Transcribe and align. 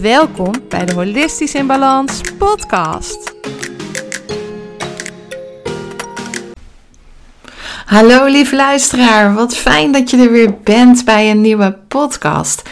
Welkom 0.00 0.52
bij 0.68 0.84
de 0.84 0.94
Holistisch 0.94 1.54
in 1.54 1.66
Balans 1.66 2.20
podcast. 2.38 3.34
Hallo 7.84 8.26
lieve 8.26 8.56
luisteraar, 8.56 9.34
wat 9.34 9.56
fijn 9.56 9.92
dat 9.92 10.10
je 10.10 10.16
er 10.16 10.30
weer 10.30 10.54
bent 10.64 11.04
bij 11.04 11.30
een 11.30 11.40
nieuwe 11.40 11.78
podcast. 11.88 12.62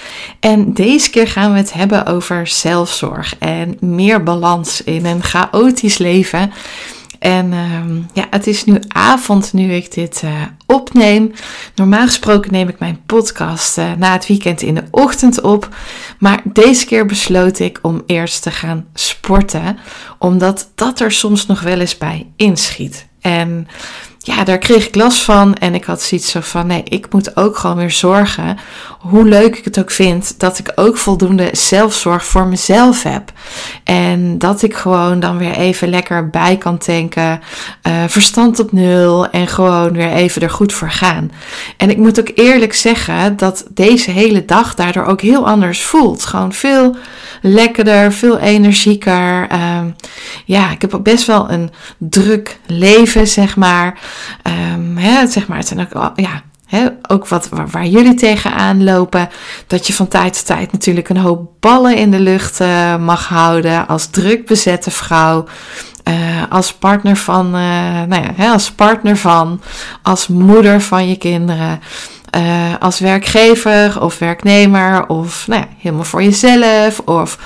En 0.40 0.74
deze 0.74 1.10
keer 1.10 1.28
gaan 1.28 1.52
we 1.52 1.58
het 1.58 1.72
hebben 1.72 2.06
over 2.06 2.46
zelfzorg 2.46 3.38
en 3.38 3.76
meer 3.80 4.22
balans 4.22 4.84
in 4.84 5.06
een 5.06 5.22
chaotisch 5.22 5.98
leven. 5.98 6.52
En 7.20 7.52
uh, 7.52 8.04
ja, 8.12 8.26
het 8.30 8.46
is 8.46 8.64
nu 8.64 8.78
avond 8.88 9.52
nu 9.52 9.72
ik 9.72 9.92
dit 9.92 10.22
uh, 10.24 10.42
opneem. 10.66 11.32
Normaal 11.74 12.06
gesproken 12.06 12.52
neem 12.52 12.68
ik 12.68 12.78
mijn 12.78 13.00
podcast 13.06 13.78
uh, 13.78 13.92
na 13.92 14.12
het 14.12 14.26
weekend 14.26 14.62
in 14.62 14.74
de 14.74 14.84
ochtend 14.90 15.40
op. 15.40 15.68
Maar 16.18 16.40
deze 16.44 16.86
keer 16.86 17.06
besloot 17.06 17.58
ik 17.58 17.78
om 17.82 18.02
eerst 18.06 18.42
te 18.42 18.50
gaan 18.50 18.86
sporten. 18.94 19.78
Omdat 20.18 20.70
dat 20.74 21.00
er 21.00 21.12
soms 21.12 21.46
nog 21.46 21.60
wel 21.60 21.80
eens 21.80 21.98
bij 21.98 22.26
inschiet. 22.36 23.08
En 23.20 23.68
ja, 24.22 24.44
daar 24.44 24.58
kreeg 24.58 24.86
ik 24.86 24.94
last 24.94 25.22
van. 25.22 25.54
En 25.54 25.74
ik 25.74 25.84
had 25.84 26.02
zoiets 26.02 26.34
van: 26.40 26.66
nee, 26.66 26.82
ik 26.84 27.12
moet 27.12 27.36
ook 27.36 27.56
gewoon 27.56 27.76
weer 27.76 27.90
zorgen. 27.90 28.58
Hoe 28.98 29.24
leuk 29.24 29.56
ik 29.56 29.64
het 29.64 29.78
ook 29.78 29.90
vind, 29.90 30.34
dat 30.38 30.58
ik 30.58 30.72
ook 30.74 30.96
voldoende 30.96 31.48
zelfzorg 31.52 32.24
voor 32.24 32.46
mezelf 32.46 33.02
heb. 33.02 33.32
En 33.84 34.38
dat 34.38 34.62
ik 34.62 34.74
gewoon 34.74 35.20
dan 35.20 35.38
weer 35.38 35.56
even 35.56 35.88
lekker 35.88 36.30
bij 36.30 36.56
kan 36.56 36.78
tanken. 36.78 37.40
Uh, 37.88 38.04
verstand 38.06 38.60
op 38.60 38.72
nul. 38.72 39.30
En 39.30 39.46
gewoon 39.46 39.92
weer 39.92 40.12
even 40.12 40.42
er 40.42 40.50
goed 40.50 40.72
voor 40.72 40.90
gaan. 40.90 41.30
En 41.76 41.90
ik 41.90 41.96
moet 41.96 42.20
ook 42.20 42.30
eerlijk 42.34 42.74
zeggen 42.74 43.36
dat 43.36 43.64
deze 43.70 44.10
hele 44.10 44.44
dag 44.44 44.74
daardoor 44.74 45.04
ook 45.04 45.20
heel 45.20 45.48
anders 45.48 45.82
voelt. 45.82 46.24
Gewoon 46.24 46.52
veel 46.52 46.96
lekkerder, 47.40 48.12
veel 48.12 48.38
energieker. 48.38 49.52
Um, 49.52 49.96
ja, 50.44 50.70
ik 50.70 50.80
heb 50.80 50.98
best 51.02 51.26
wel 51.26 51.50
een 51.50 51.70
druk 51.98 52.58
leven, 52.66 53.26
zeg 53.26 53.56
maar. 53.56 53.98
Um, 54.72 54.96
hè, 54.96 55.26
zeg 55.26 55.46
maar, 55.48 55.58
het 55.58 55.66
zijn 55.66 55.80
ook, 55.80 56.12
ja, 56.14 56.42
He, 56.70 56.88
ook 57.08 57.28
wat 57.28 57.48
waar, 57.48 57.86
jullie 57.86 58.14
tegenaan 58.14 58.84
lopen. 58.84 59.28
Dat 59.66 59.86
je 59.86 59.92
van 59.92 60.08
tijd 60.08 60.34
tot 60.34 60.46
tijd 60.46 60.72
natuurlijk 60.72 61.08
een 61.08 61.16
hoop 61.16 61.50
ballen 61.60 61.96
in 61.96 62.10
de 62.10 62.20
lucht 62.20 62.60
uh, 62.60 62.96
mag 62.96 63.28
houden. 63.28 63.88
Als 63.88 64.06
druk 64.06 64.46
bezette 64.46 64.90
vrouw. 64.90 65.44
Uh, 66.08 66.14
als 66.48 66.72
partner 66.72 67.16
van, 67.16 67.46
uh, 67.46 68.02
nou 68.02 68.22
ja, 68.36 68.52
als 68.52 68.70
partner 68.70 69.16
van. 69.16 69.60
Als 70.02 70.28
moeder 70.28 70.80
van 70.80 71.08
je 71.08 71.16
kinderen. 71.16 71.80
Als 72.78 72.98
werkgever 72.98 74.02
of 74.02 74.18
werknemer. 74.18 75.08
Of 75.08 75.46
nou 75.46 75.60
ja, 75.60 75.68
helemaal 75.78 76.04
voor 76.04 76.22
jezelf. 76.22 76.98
Of 76.98 77.38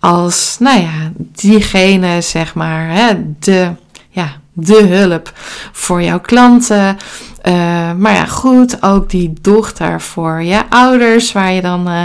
als, 0.00 0.56
nou 0.58 0.80
ja, 0.80 1.12
diegene, 1.16 2.20
zeg 2.20 2.54
maar. 2.54 2.88
He, 2.90 3.14
de, 3.38 3.70
ja, 4.08 4.32
de 4.52 4.86
hulp 4.86 5.32
voor 5.72 6.02
jouw 6.02 6.20
klanten. 6.20 6.96
Uh, 7.44 7.54
maar 7.92 8.14
ja, 8.14 8.24
goed, 8.24 8.82
ook 8.82 9.10
die 9.10 9.32
dochter 9.40 10.00
voor 10.00 10.42
je 10.42 10.62
ouders, 10.68 11.32
waar 11.32 11.52
je 11.52 11.60
dan, 11.60 11.88
uh, 11.88 12.02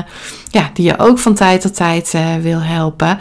ja, 0.50 0.70
die 0.74 0.86
je 0.86 1.00
ook 1.00 1.20
van 1.20 1.34
tijd 1.34 1.62
tot 1.62 1.76
tijd 1.76 2.14
wil 2.42 2.62
helpen. 2.62 3.20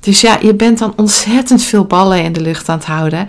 Dus 0.00 0.20
ja, 0.20 0.38
je 0.40 0.54
bent 0.54 0.78
dan 0.78 0.92
ontzettend 0.96 1.62
veel 1.62 1.84
ballen 1.84 2.22
in 2.22 2.32
de 2.32 2.40
lucht 2.40 2.68
aan 2.68 2.78
het 2.78 2.86
houden. 2.86 3.28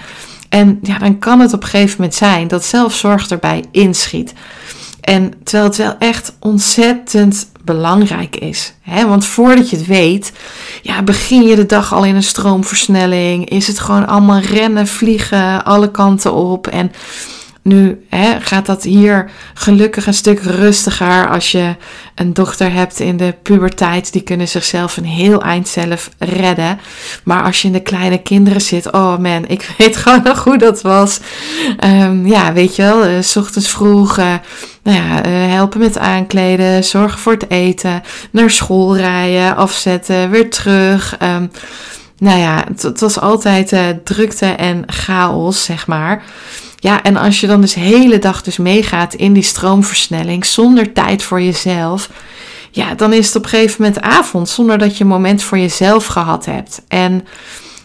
En 0.49 0.79
ja, 0.81 0.97
dan 0.97 1.19
kan 1.19 1.39
het 1.39 1.53
op 1.53 1.63
een 1.63 1.69
gegeven 1.69 1.95
moment 1.97 2.15
zijn 2.15 2.47
dat 2.47 2.65
zelfzorg 2.65 3.29
erbij 3.29 3.63
inschiet. 3.71 4.33
En 5.05 5.33
terwijl 5.43 5.63
het 5.69 5.77
wel 5.77 5.95
echt 5.99 6.33
ontzettend 6.39 7.47
belangrijk 7.63 8.35
is. 8.35 8.73
Hè? 8.81 9.07
Want 9.07 9.25
voordat 9.25 9.69
je 9.69 9.77
het 9.77 9.85
weet, 9.85 10.31
ja, 10.81 11.03
begin 11.03 11.43
je 11.43 11.55
de 11.55 11.65
dag 11.65 11.93
al 11.93 12.05
in 12.05 12.15
een 12.15 12.23
stroomversnelling. 12.23 13.49
Is 13.49 13.67
het 13.67 13.79
gewoon 13.79 14.07
allemaal 14.07 14.39
rennen, 14.39 14.87
vliegen, 14.87 15.65
alle 15.65 15.91
kanten 15.91 16.33
op. 16.33 16.67
En 16.67 16.91
nu 17.65 18.05
hè, 18.09 18.41
gaat 18.41 18.65
dat 18.65 18.83
hier 18.83 19.29
gelukkig 19.53 20.07
een 20.07 20.13
stuk 20.13 20.39
rustiger 20.39 21.29
als 21.29 21.51
je 21.51 21.75
een 22.15 22.33
dochter 22.33 22.71
hebt 22.71 22.99
in 22.99 23.17
de 23.17 23.35
puberteit. 23.41 24.13
Die 24.13 24.21
kunnen 24.21 24.47
zichzelf 24.47 24.97
een 24.97 25.05
heel 25.05 25.41
eind 25.41 25.67
zelf 25.67 26.09
redden. 26.19 26.79
Maar 27.23 27.43
als 27.43 27.61
je 27.61 27.67
in 27.67 27.73
de 27.73 27.81
kleine 27.81 28.21
kinderen 28.21 28.61
zit, 28.61 28.91
oh 28.91 29.17
man, 29.17 29.47
ik 29.47 29.69
weet 29.77 29.97
gewoon 29.97 30.23
nog 30.23 30.43
hoe 30.43 30.57
dat 30.57 30.81
was. 30.81 31.19
Um, 31.83 32.27
ja, 32.27 32.53
weet 32.53 32.75
je 32.75 32.81
wel, 32.81 33.07
uh, 33.07 33.21
s 33.21 33.35
ochtends 33.35 33.69
vroeg. 33.69 34.17
Uh, 34.17 34.33
nou 34.83 34.97
ja, 34.97 35.25
uh, 35.25 35.53
helpen 35.53 35.79
met 35.79 35.97
aankleden, 35.97 36.83
zorgen 36.83 37.19
voor 37.19 37.33
het 37.33 37.49
eten, 37.49 38.03
naar 38.31 38.49
school 38.49 38.97
rijden, 38.97 39.55
afzetten, 39.55 40.29
weer 40.29 40.49
terug. 40.49 41.17
Um, 41.21 41.51
nou 42.17 42.39
ja, 42.39 42.63
het, 42.67 42.81
het 42.81 42.99
was 42.99 43.19
altijd 43.19 43.75
drukte 44.03 44.45
en 44.45 44.83
chaos, 44.87 45.63
zeg 45.63 45.87
maar. 45.87 46.23
Ja, 46.85 47.03
en 47.03 47.17
als 47.17 47.39
je 47.39 47.47
dan 47.47 47.61
dus 47.61 47.73
de 47.73 47.79
hele 47.79 48.19
dag 48.19 48.41
dus 48.41 48.57
meegaat 48.57 49.13
in 49.13 49.33
die 49.33 49.43
stroomversnelling 49.43 50.45
zonder 50.45 50.93
tijd 50.93 51.23
voor 51.23 51.41
jezelf, 51.41 52.09
ja, 52.71 52.95
dan 52.95 53.13
is 53.13 53.27
het 53.27 53.35
op 53.35 53.43
een 53.43 53.49
gegeven 53.49 53.81
moment 53.81 54.01
avond 54.01 54.49
zonder 54.49 54.77
dat 54.77 54.97
je 54.97 55.03
een 55.03 55.09
moment 55.09 55.43
voor 55.43 55.57
jezelf 55.57 56.05
gehad 56.05 56.45
hebt. 56.45 56.81
En 56.87 57.27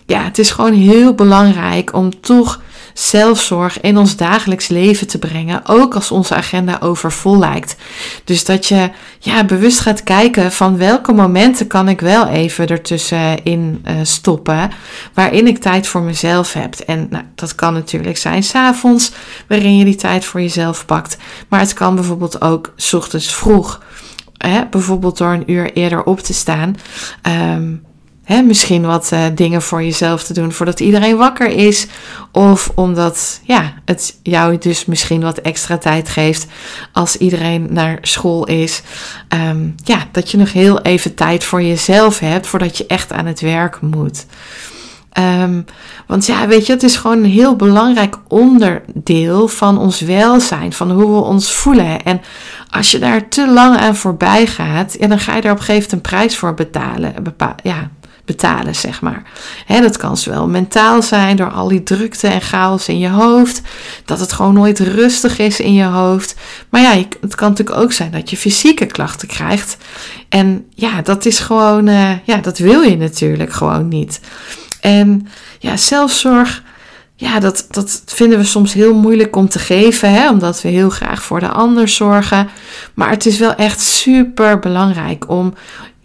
ja, 0.07 0.23
het 0.23 0.39
is 0.39 0.51
gewoon 0.51 0.73
heel 0.73 1.15
belangrijk 1.15 1.95
om 1.95 2.21
toch 2.21 2.61
zelfzorg 2.95 3.81
in 3.81 3.99
ons 3.99 4.17
dagelijks 4.17 4.69
leven 4.69 5.07
te 5.07 5.19
brengen, 5.19 5.67
ook 5.67 5.95
als 5.95 6.11
onze 6.11 6.35
agenda 6.35 6.79
overvol 6.81 7.39
lijkt. 7.39 7.77
Dus 8.25 8.45
dat 8.45 8.67
je 8.67 8.91
ja, 9.19 9.45
bewust 9.45 9.81
gaat 9.81 10.03
kijken 10.03 10.53
van 10.53 10.77
welke 10.77 11.13
momenten 11.13 11.67
kan 11.67 11.89
ik 11.89 12.01
wel 12.01 12.27
even 12.27 12.67
ertussenin 12.67 13.85
uh, 13.89 13.95
stoppen, 14.03 14.71
waarin 15.15 15.47
ik 15.47 15.59
tijd 15.59 15.87
voor 15.87 16.03
mezelf 16.03 16.53
heb. 16.53 16.75
En 16.75 17.07
nou, 17.11 17.25
dat 17.35 17.55
kan 17.55 17.73
natuurlijk 17.73 18.17
zijn 18.17 18.43
s'avonds, 18.43 19.13
waarin 19.47 19.77
je 19.77 19.85
die 19.85 19.95
tijd 19.95 20.25
voor 20.25 20.41
jezelf 20.41 20.87
pakt. 20.87 21.17
Maar 21.49 21.61
het 21.61 21.73
kan 21.73 21.95
bijvoorbeeld 21.95 22.41
ook 22.41 22.73
s 22.77 22.93
ochtends 22.93 23.35
vroeg. 23.35 23.83
Bijvoorbeeld 24.71 25.19
door 25.19 25.33
een 25.33 25.51
uur 25.51 25.73
eerder 25.73 26.03
op 26.05 26.21
te 26.21 26.33
staan. 26.33 26.77
Um, 27.57 27.83
misschien 28.47 28.87
wat 28.87 29.11
uh, 29.13 29.25
dingen 29.35 29.63
voor 29.63 29.83
jezelf 29.83 30.23
te 30.23 30.33
doen 30.33 30.53
voordat 30.53 30.81
iedereen 30.81 31.17
wakker 31.17 31.49
is. 31.49 31.87
Of 32.33 32.71
omdat 32.75 33.41
ja, 33.43 33.75
het 33.85 34.19
jou 34.23 34.59
dus 34.59 34.85
misschien 34.85 35.21
wat 35.21 35.39
extra 35.39 35.79
tijd 35.79 36.09
geeft 36.09 36.47
als 36.93 37.17
iedereen 37.17 37.67
naar 37.71 37.99
school 38.01 38.47
is. 38.47 38.83
Um, 39.49 39.75
ja, 39.85 40.07
dat 40.13 40.31
je 40.31 40.37
nog 40.37 40.53
heel 40.53 40.81
even 40.81 41.15
tijd 41.15 41.45
voor 41.45 41.63
jezelf 41.63 42.19
hebt 42.19 42.47
voordat 42.47 42.79
je 42.79 42.87
echt 42.87 43.13
aan 43.13 43.27
het 43.27 43.41
werk 43.41 43.81
moet. 43.81 44.27
Um, 45.19 45.65
want 46.07 46.27
ja, 46.27 46.47
weet 46.47 46.67
je, 46.67 46.73
het 46.73 46.83
is 46.83 46.97
gewoon 46.97 47.19
een 47.19 47.31
heel 47.31 47.57
belangrijk 47.57 48.17
onderdeel 48.29 49.49
van 49.49 49.79
ons 49.79 50.01
welzijn, 50.01 50.73
van 50.73 50.91
hoe 50.91 51.15
we 51.15 51.21
ons 51.21 51.53
voelen. 51.53 52.03
En 52.03 52.21
als 52.71 52.91
je 52.91 52.99
daar 52.99 53.29
te 53.29 53.49
lang 53.49 53.77
aan 53.77 53.97
voorbij 53.97 54.47
gaat, 54.47 55.09
dan 55.09 55.19
ga 55.19 55.35
je 55.35 55.41
daar 55.41 55.53
op 55.53 55.59
een 55.59 55.65
gegeven 55.65 55.89
moment 55.91 55.93
een 55.93 56.11
prijs 56.11 56.37
voor 56.37 56.55
betalen. 56.55 57.15
Ja, 57.63 57.91
betalen, 58.31 58.75
zeg 58.75 59.01
maar. 59.01 59.23
dat 59.67 59.97
kan 59.97 60.17
zowel 60.17 60.49
mentaal 60.49 61.03
zijn 61.03 61.37
door 61.37 61.51
al 61.51 61.69
die 61.69 61.83
drukte 61.83 62.29
en 62.29 62.41
chaos 62.41 62.89
in 62.89 62.99
je 62.99 63.09
hoofd, 63.09 63.61
dat 64.05 64.21
het 64.21 64.33
gewoon 64.33 64.55
nooit 64.55 64.79
rustig 64.79 65.39
is 65.39 65.61
in 65.61 65.75
je 65.75 65.85
hoofd. 65.85 66.35
Maar 66.69 66.81
ja, 66.81 67.05
het 67.21 67.35
kan 67.35 67.49
natuurlijk 67.49 67.79
ook 67.79 67.93
zijn 67.93 68.11
dat 68.11 68.31
je 68.31 68.37
fysieke 68.37 68.87
klachten 68.87 69.29
krijgt. 69.29 69.77
En 70.29 70.67
ja, 70.75 71.03
dat 71.03 71.27
is 71.27 71.39
gewoon, 71.39 71.89
uh, 71.89 72.11
ja, 72.25 72.37
dat 72.37 72.59
wil 72.59 72.81
je 72.81 72.97
natuurlijk 72.97 73.53
gewoon 73.53 73.89
niet. 73.89 74.21
En 74.81 75.29
ja, 75.59 75.77
zelfzorg. 75.77 76.63
Ja, 77.15 77.41
dat, 77.41 77.67
dat 77.71 78.03
vinden 78.07 78.39
we 78.39 78.45
soms 78.45 78.73
heel 78.73 78.95
moeilijk 78.95 79.37
om 79.37 79.49
te 79.49 79.59
geven, 79.59 80.13
hè, 80.13 80.31
omdat 80.31 80.63
we 80.63 80.69
heel 80.69 80.91
graag 80.91 81.23
voor 81.23 81.41
de 81.41 81.49
ander 81.49 81.89
zorgen. 81.89 82.49
Maar 82.95 83.11
het 83.11 83.27
is 83.27 83.39
wel 83.39 83.55
echt 83.55 83.81
super 83.81 84.59
belangrijk 84.59 85.29
om 85.29 85.55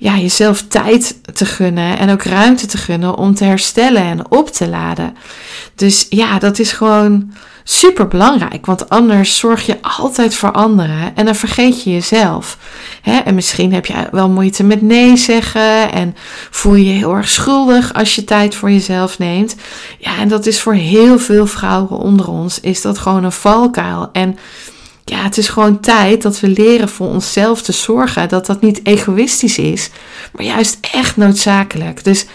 ja, 0.05 0.17
jezelf 0.17 0.63
tijd 0.67 1.19
te 1.33 1.45
gunnen 1.45 1.97
en 1.97 2.09
ook 2.09 2.23
ruimte 2.23 2.65
te 2.65 2.77
gunnen 2.77 3.15
om 3.17 3.35
te 3.35 3.43
herstellen 3.43 4.01
en 4.01 4.31
op 4.31 4.49
te 4.49 4.67
laden. 4.67 5.15
Dus 5.75 6.05
ja, 6.09 6.39
dat 6.39 6.59
is 6.59 6.71
gewoon 6.71 7.33
super 7.63 8.07
belangrijk, 8.07 8.65
want 8.65 8.89
anders 8.89 9.37
zorg 9.37 9.65
je 9.65 9.81
altijd 9.81 10.35
voor 10.35 10.51
anderen 10.51 11.15
en 11.15 11.25
dan 11.25 11.35
vergeet 11.35 11.83
je 11.83 11.91
jezelf. 11.91 12.57
En 13.25 13.35
misschien 13.35 13.73
heb 13.73 13.85
je 13.85 14.07
wel 14.11 14.29
moeite 14.29 14.63
met 14.63 14.81
nee 14.81 15.17
zeggen 15.17 15.91
en 15.91 16.15
voel 16.49 16.75
je 16.75 16.85
je 16.85 16.91
heel 16.91 17.15
erg 17.15 17.29
schuldig 17.29 17.93
als 17.93 18.15
je 18.15 18.23
tijd 18.23 18.55
voor 18.55 18.71
jezelf 18.71 19.19
neemt. 19.19 19.55
Ja, 19.99 20.17
en 20.17 20.27
dat 20.27 20.45
is 20.45 20.61
voor 20.61 20.73
heel 20.73 21.19
veel 21.19 21.47
vrouwen 21.47 21.97
onder 21.97 22.29
ons, 22.29 22.59
is 22.59 22.81
dat 22.81 22.97
gewoon 22.97 23.23
een 23.23 23.31
valkuil. 23.31 24.09
En 24.11 24.37
ja, 25.05 25.23
het 25.23 25.37
is 25.37 25.47
gewoon 25.47 25.79
tijd 25.79 26.21
dat 26.21 26.39
we 26.39 26.47
leren 26.47 26.89
voor 26.89 27.07
onszelf 27.07 27.61
te 27.61 27.71
zorgen. 27.71 28.29
Dat 28.29 28.45
dat 28.45 28.61
niet 28.61 28.79
egoïstisch 28.83 29.57
is, 29.57 29.89
maar 30.33 30.45
juist 30.45 30.77
echt 30.91 31.17
noodzakelijk. 31.17 32.03
Dus 32.03 32.25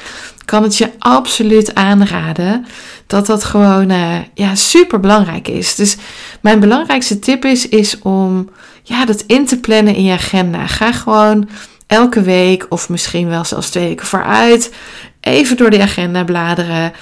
kan 0.45 0.63
het 0.63 0.77
je 0.77 0.91
absoluut 0.99 1.75
aanraden 1.75 2.67
dat 3.07 3.27
dat 3.27 3.45
gewoon 3.45 3.91
uh, 3.91 4.17
ja, 4.35 4.55
super 4.55 5.01
belangrijk 5.01 5.49
is. 5.49 5.75
Dus 5.75 5.97
mijn 6.41 6.61
belangrijkste 6.61 7.19
tip 7.19 7.45
is, 7.45 7.69
is 7.69 7.99
om 7.99 8.49
ja, 8.83 9.05
dat 9.05 9.25
in 9.27 9.47
te 9.47 9.61
plannen 9.61 9.95
in 9.95 10.05
je 10.05 10.13
agenda. 10.13 10.67
Ga 10.67 10.93
gewoon 10.93 11.49
elke 11.87 12.23
week 12.23 12.67
of 12.69 12.89
misschien 12.89 13.29
wel 13.29 13.45
zelfs 13.45 13.71
twee 13.71 13.89
weken 13.89 14.07
vooruit 14.07 14.71
even 15.21 15.57
door 15.57 15.71
de 15.71 15.83
agenda 15.83 16.25
bladeren. 16.25 16.93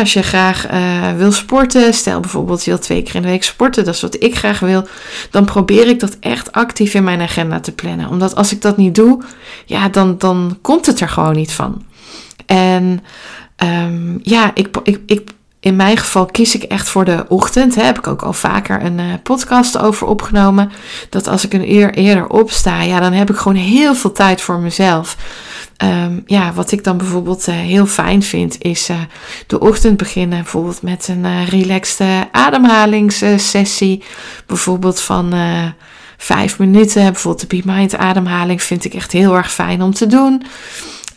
als 0.00 0.12
je 0.12 0.22
graag 0.22 0.70
uh, 0.70 1.12
wil 1.16 1.32
sporten, 1.32 1.94
stel 1.94 2.20
bijvoorbeeld 2.20 2.64
je 2.64 2.70
wil 2.70 2.78
twee 2.78 3.02
keer 3.02 3.14
in 3.14 3.22
de 3.22 3.28
week 3.28 3.44
sporten, 3.44 3.84
dat 3.84 3.94
is 3.94 4.00
wat 4.00 4.22
ik 4.22 4.36
graag 4.36 4.58
wil, 4.58 4.88
dan 5.30 5.44
probeer 5.44 5.88
ik 5.88 6.00
dat 6.00 6.16
echt 6.20 6.52
actief 6.52 6.94
in 6.94 7.04
mijn 7.04 7.20
agenda 7.20 7.60
te 7.60 7.72
plannen. 7.72 8.08
Omdat 8.08 8.34
als 8.34 8.52
ik 8.52 8.62
dat 8.62 8.76
niet 8.76 8.94
doe, 8.94 9.22
ja, 9.64 9.88
dan, 9.88 10.18
dan 10.18 10.58
komt 10.62 10.86
het 10.86 11.00
er 11.00 11.08
gewoon 11.08 11.34
niet 11.34 11.52
van. 11.52 11.84
En 12.46 13.04
um, 13.56 14.18
ja, 14.22 14.50
ik, 14.54 14.76
ik, 14.82 15.00
ik, 15.06 15.30
in 15.60 15.76
mijn 15.76 15.96
geval 15.96 16.26
kies 16.26 16.54
ik 16.54 16.62
echt 16.62 16.88
voor 16.88 17.04
de 17.04 17.24
ochtend. 17.28 17.74
Hè. 17.74 17.82
Heb 17.82 17.98
ik 17.98 18.06
ook 18.06 18.22
al 18.22 18.32
vaker 18.32 18.82
een 18.84 18.98
uh, 18.98 19.12
podcast 19.22 19.78
over 19.78 20.06
opgenomen. 20.06 20.72
Dat 21.10 21.26
als 21.26 21.44
ik 21.44 21.52
een 21.52 21.74
uur 21.74 21.94
eerder 21.94 22.28
opsta, 22.28 22.82
ja, 22.82 23.00
dan 23.00 23.12
heb 23.12 23.30
ik 23.30 23.36
gewoon 23.36 23.56
heel 23.56 23.94
veel 23.94 24.12
tijd 24.12 24.40
voor 24.40 24.58
mezelf. 24.58 25.16
Um, 25.84 26.22
ja, 26.26 26.52
wat 26.52 26.72
ik 26.72 26.84
dan 26.84 26.96
bijvoorbeeld 26.96 27.48
uh, 27.48 27.54
heel 27.54 27.86
fijn 27.86 28.22
vind, 28.22 28.62
is 28.62 28.90
uh, 28.90 28.96
de 29.46 29.60
ochtend 29.60 29.96
beginnen. 29.96 30.42
Bijvoorbeeld 30.42 30.82
met 30.82 31.08
een 31.08 31.24
uh, 31.24 31.48
relaxte 31.48 32.28
ademhalingssessie. 32.32 34.02
Bijvoorbeeld 34.46 35.00
van 35.00 35.34
vijf 36.16 36.58
minuten. 36.58 37.02
Bijvoorbeeld 37.02 37.50
de 37.50 37.56
Be 37.56 37.72
Mind 37.72 37.96
ademhaling 37.96 38.62
vind 38.62 38.84
ik 38.84 38.94
echt 38.94 39.12
heel 39.12 39.36
erg 39.36 39.52
fijn 39.52 39.82
om 39.82 39.94
te 39.94 40.06
doen. 40.06 40.42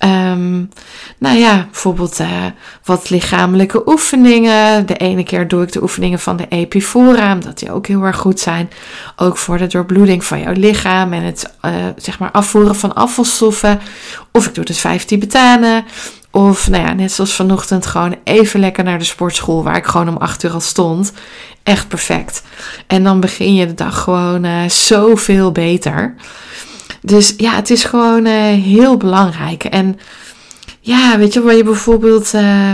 Um, 0.03 0.69
nou 1.17 1.37
ja, 1.37 1.67
bijvoorbeeld 1.71 2.19
uh, 2.19 2.27
wat 2.83 3.09
lichamelijke 3.09 3.89
oefeningen. 3.89 4.85
De 4.85 4.97
ene 4.97 5.23
keer 5.23 5.47
doe 5.47 5.63
ik 5.63 5.71
de 5.71 5.81
oefeningen 5.81 6.19
van 6.19 6.37
de 6.37 6.47
Epifora, 6.49 7.33
omdat 7.33 7.59
die 7.59 7.71
ook 7.71 7.87
heel 7.87 8.03
erg 8.03 8.17
goed 8.17 8.39
zijn. 8.39 8.69
Ook 9.15 9.37
voor 9.37 9.57
de 9.57 9.67
doorbloeding 9.67 10.25
van 10.25 10.39
jouw 10.39 10.53
lichaam 10.53 11.13
en 11.13 11.23
het 11.23 11.53
uh, 11.65 11.71
zeg 11.95 12.19
maar 12.19 12.31
afvoeren 12.31 12.75
van 12.75 12.95
afvalstoffen. 12.95 13.79
Of 14.31 14.45
ik 14.47 14.55
doe 14.55 14.65
de 14.65 14.73
vijf 14.73 15.05
Tibetanen. 15.05 15.85
Of 16.31 16.69
nou 16.69 16.83
ja, 16.83 16.93
net 16.93 17.11
zoals 17.11 17.33
vanochtend 17.33 17.85
gewoon 17.85 18.15
even 18.23 18.59
lekker 18.59 18.83
naar 18.83 18.99
de 18.99 19.05
sportschool 19.05 19.63
waar 19.63 19.77
ik 19.77 19.85
gewoon 19.85 20.09
om 20.09 20.17
acht 20.17 20.43
uur 20.43 20.51
al 20.51 20.61
stond. 20.61 21.13
Echt 21.63 21.87
perfect. 21.87 22.43
En 22.87 23.03
dan 23.03 23.19
begin 23.19 23.55
je 23.55 23.67
de 23.67 23.73
dag 23.73 24.03
gewoon 24.03 24.45
uh, 24.45 24.67
zoveel 24.67 25.51
beter. 25.51 26.15
Dus 27.01 27.33
ja, 27.37 27.55
het 27.55 27.69
is 27.69 27.83
gewoon 27.83 28.25
uh, 28.25 28.33
heel 28.63 28.97
belangrijk. 28.97 29.63
En 29.63 29.99
ja, 30.79 31.17
weet 31.17 31.33
je, 31.33 31.41
waar 31.41 31.55
je 31.55 31.63
bijvoorbeeld 31.63 32.33
uh, 32.33 32.71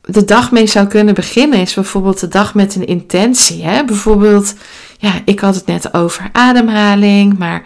de 0.00 0.24
dag 0.24 0.50
mee 0.50 0.66
zou 0.66 0.86
kunnen 0.86 1.14
beginnen, 1.14 1.58
is 1.58 1.74
bijvoorbeeld 1.74 2.20
de 2.20 2.28
dag 2.28 2.54
met 2.54 2.74
een 2.74 2.86
intentie. 2.86 3.64
Hè? 3.64 3.84
Bijvoorbeeld, 3.84 4.54
ja, 4.98 5.12
ik 5.24 5.40
had 5.40 5.54
het 5.54 5.66
net 5.66 5.94
over 5.94 6.28
ademhaling, 6.32 7.38
maar 7.38 7.62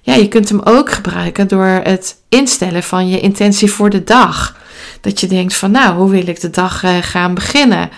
ja, 0.00 0.14
je 0.14 0.28
kunt 0.28 0.48
hem 0.48 0.60
ook 0.64 0.92
gebruiken 0.92 1.48
door 1.48 1.80
het 1.82 2.16
instellen 2.28 2.82
van 2.82 3.08
je 3.08 3.20
intentie 3.20 3.72
voor 3.72 3.90
de 3.90 4.04
dag. 4.04 4.56
Dat 5.00 5.20
je 5.20 5.26
denkt 5.26 5.54
van, 5.54 5.70
nou, 5.70 5.96
hoe 5.96 6.10
wil 6.10 6.28
ik 6.28 6.40
de 6.40 6.50
dag 6.50 6.84
uh, 6.84 6.96
gaan 7.00 7.34
beginnen? 7.34 7.90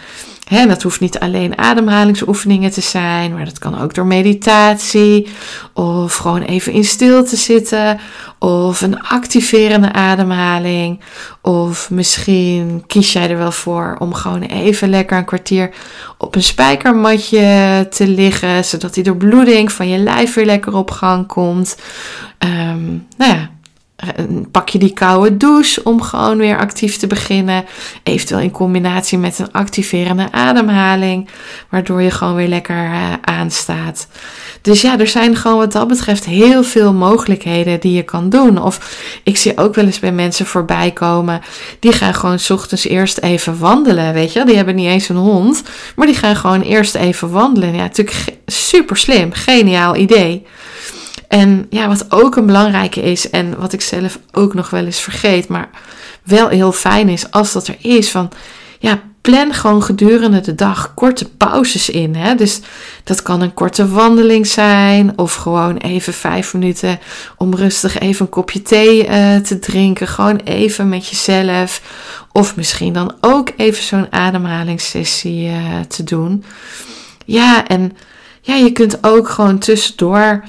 Hè, 0.51 0.67
dat 0.67 0.83
hoeft 0.83 1.01
niet 1.01 1.19
alleen 1.19 1.59
ademhalingsoefeningen 1.59 2.71
te 2.71 2.81
zijn, 2.81 3.33
maar 3.33 3.45
dat 3.45 3.59
kan 3.59 3.81
ook 3.81 3.95
door 3.95 4.07
meditatie 4.07 5.29
of 5.73 6.17
gewoon 6.17 6.43
even 6.43 6.73
in 6.73 6.85
stilte 6.85 7.37
zitten 7.37 8.01
of 8.39 8.81
een 8.81 9.03
activerende 9.03 9.93
ademhaling. 9.93 11.01
Of 11.43 11.91
misschien 11.91 12.85
kies 12.87 13.13
jij 13.13 13.31
er 13.31 13.39
wel 13.39 13.53
voor 13.53 13.97
om 13.99 14.15
gewoon 14.15 14.43
even 14.43 14.89
lekker 14.89 15.19
een 15.19 15.25
kwartier 15.25 15.71
op 16.19 16.35
een 16.35 16.43
spijkermatje 16.43 17.87
te 17.91 18.09
liggen, 18.09 18.65
zodat 18.65 18.95
die 18.95 19.05
doorbloeding 19.05 19.73
van 19.73 19.89
je 19.89 19.99
lijf 19.99 20.35
weer 20.35 20.47
lekker 20.47 20.75
op 20.75 20.91
gang 20.91 21.27
komt. 21.27 21.77
Um, 22.39 23.07
nou 23.17 23.33
ja, 23.33 23.50
pak 24.51 24.69
je 24.69 24.79
die 24.79 24.93
koude 24.93 25.37
douche 25.37 25.83
om 25.85 26.03
gewoon 26.03 26.39
weer 26.39 26.59
actief 26.59 26.97
te 26.97 27.07
beginnen. 27.07 27.65
Eventueel 28.03 28.41
in 28.41 28.51
combinatie 28.51 29.19
met 29.19 29.39
een 29.39 29.53
activerende 29.53 30.33
ademhaling, 30.33 31.29
waardoor 31.71 32.03
je 32.03 32.11
gewoon 32.11 32.35
weer 32.35 32.49
lekker 32.49 32.85
uh, 32.85 33.13
aanstaat. 33.21 34.09
Dus 34.63 34.81
ja, 34.81 34.99
er 34.99 35.07
zijn 35.07 35.37
gewoon 35.37 35.59
wat 35.59 35.73
dat 35.73 35.89
betreft 35.89 36.25
heel 36.25 36.63
veel 36.63 36.93
mogelijkheden 36.93 37.81
die 37.81 37.93
je 37.93 38.03
kan 38.03 38.29
doen. 38.29 38.63
Of 38.63 38.97
ik 39.25 39.37
zie 39.37 39.57
ook 39.57 39.75
wel 39.75 39.85
eens 39.85 39.99
bij 39.99 40.13
mensen 40.13 40.47
voorbij 40.47 40.91
komen, 40.91 41.41
die 41.79 41.93
gaan 41.93 42.15
gewoon 42.15 42.39
s 42.39 42.51
ochtends 42.51 42.87
eerst 42.87 43.19
even 43.19 43.59
wandelen, 43.59 44.13
weet 44.13 44.33
je 44.33 44.45
Die 44.45 44.57
hebben 44.57 44.75
niet 44.75 44.87
eens 44.87 45.09
een 45.09 45.17
hond, 45.17 45.63
maar 45.97 46.07
die 46.07 46.17
gaan 46.17 46.37
gewoon 46.37 46.63
eerst 46.63 46.95
even 46.95 47.31
wandelen. 47.31 47.75
Ja, 47.75 47.83
natuurlijk 47.83 48.37
super 48.47 48.97
slim, 48.97 49.33
geniaal 49.33 49.97
idee. 49.97 50.47
En 51.31 51.67
ja, 51.69 51.89
wat 51.89 52.07
ook 52.09 52.37
een 52.37 52.47
belangrijke 52.47 53.03
is 53.03 53.31
en 53.31 53.59
wat 53.59 53.73
ik 53.73 53.81
zelf 53.81 54.19
ook 54.33 54.55
nog 54.55 54.71
wel 54.71 54.85
eens 54.85 55.01
vergeet, 55.01 55.49
maar 55.49 55.71
wel 56.23 56.49
heel 56.49 56.73
fijn 56.73 57.09
is 57.09 57.31
als 57.31 57.53
dat 57.53 57.67
er 57.67 57.77
is, 57.81 58.11
van 58.11 58.31
ja, 58.79 59.01
plan 59.21 59.55
gewoon 59.55 59.83
gedurende 59.83 60.41
de 60.41 60.55
dag 60.55 60.95
korte 60.95 61.29
pauzes 61.29 61.91
in. 61.91 62.15
Hè? 62.15 62.35
Dus 62.35 62.61
dat 63.05 63.23
kan 63.23 63.41
een 63.41 63.55
korte 63.55 63.89
wandeling 63.89 64.47
zijn 64.47 65.19
of 65.19 65.35
gewoon 65.35 65.77
even 65.77 66.13
vijf 66.13 66.53
minuten 66.53 66.99
om 67.37 67.55
rustig 67.55 67.99
even 67.99 68.25
een 68.25 68.31
kopje 68.31 68.63
thee 68.63 69.09
uh, 69.09 69.37
te 69.37 69.59
drinken. 69.59 70.09
Gewoon 70.09 70.37
even 70.37 70.89
met 70.89 71.09
jezelf. 71.09 71.83
Of 72.33 72.57
misschien 72.57 72.93
dan 72.93 73.15
ook 73.21 73.51
even 73.57 73.83
zo'n 73.83 74.13
ademhalingssessie 74.13 75.49
uh, 75.49 75.81
te 75.89 76.05
doen. 76.05 76.45
Ja, 77.25 77.67
en 77.67 77.97
ja, 78.41 78.55
je 78.55 78.73
kunt 78.73 79.07
ook 79.07 79.29
gewoon 79.29 79.59
tussendoor 79.59 80.45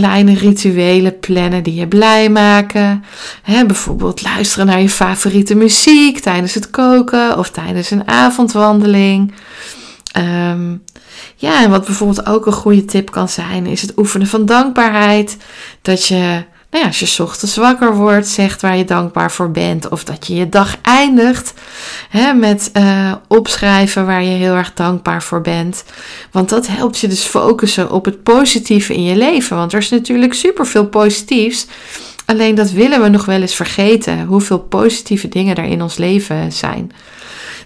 kleine 0.00 0.34
rituelen 0.34 1.18
plannen 1.18 1.62
die 1.62 1.74
je 1.74 1.88
blij 1.88 2.30
maken. 2.30 3.04
bijvoorbeeld 3.44 4.22
luisteren 4.22 4.66
naar 4.66 4.80
je 4.80 4.88
favoriete 4.88 5.54
muziek 5.54 6.18
tijdens 6.18 6.54
het 6.54 6.70
koken 6.70 7.38
of 7.38 7.50
tijdens 7.50 7.90
een 7.90 8.08
avondwandeling. 8.08 9.32
Ehm, 10.12 10.76
ja, 11.36 11.62
en 11.62 11.70
wat 11.70 11.84
bijvoorbeeld 11.84 12.26
ook 12.26 12.46
een 12.46 12.52
goede 12.52 12.84
tip 12.84 13.10
kan 13.10 13.28
zijn, 13.28 13.66
is 13.66 13.82
het 13.82 13.98
oefenen 13.98 14.26
van 14.26 14.46
dankbaarheid. 14.46 15.36
Dat 15.82 16.06
je 16.06 16.44
nou 16.72 16.84
ja, 16.84 16.90
als 16.90 17.16
je 17.16 17.22
ochtends 17.22 17.56
wakker 17.56 17.96
wordt, 17.96 18.28
zegt 18.28 18.62
waar 18.62 18.76
je 18.76 18.84
dankbaar 18.84 19.32
voor 19.32 19.50
bent. 19.50 19.88
Of 19.88 20.04
dat 20.04 20.26
je 20.26 20.34
je 20.34 20.48
dag 20.48 20.76
eindigt 20.82 21.54
hè, 22.08 22.32
met 22.32 22.70
uh, 22.76 23.12
opschrijven 23.28 24.06
waar 24.06 24.22
je 24.22 24.36
heel 24.36 24.54
erg 24.54 24.72
dankbaar 24.74 25.22
voor 25.22 25.40
bent. 25.40 25.84
Want 26.30 26.48
dat 26.48 26.66
helpt 26.66 26.98
je 26.98 27.08
dus 27.08 27.22
focussen 27.22 27.90
op 27.90 28.04
het 28.04 28.22
positieve 28.22 28.94
in 28.94 29.02
je 29.02 29.16
leven. 29.16 29.56
Want 29.56 29.72
er 29.72 29.78
is 29.78 29.90
natuurlijk 29.90 30.34
superveel 30.34 30.86
positiefs. 30.86 31.66
Alleen 32.26 32.54
dat 32.54 32.70
willen 32.70 33.02
we 33.02 33.08
nog 33.08 33.24
wel 33.24 33.40
eens 33.40 33.54
vergeten. 33.54 34.24
Hoeveel 34.24 34.58
positieve 34.58 35.28
dingen 35.28 35.56
er 35.56 35.64
in 35.64 35.82
ons 35.82 35.96
leven 35.96 36.52
zijn. 36.52 36.92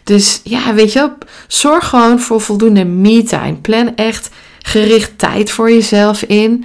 Dus 0.04 0.40
ja, 0.44 0.74
weet 0.74 0.92
je, 0.92 1.10
zorg 1.48 1.88
gewoon 1.88 2.20
voor 2.20 2.40
voldoende 2.40 2.84
me-time. 2.84 3.54
Plan 3.54 3.96
echt 3.96 4.30
gericht 4.66 5.18
tijd 5.18 5.50
voor 5.50 5.70
jezelf 5.70 6.22
in. 6.22 6.64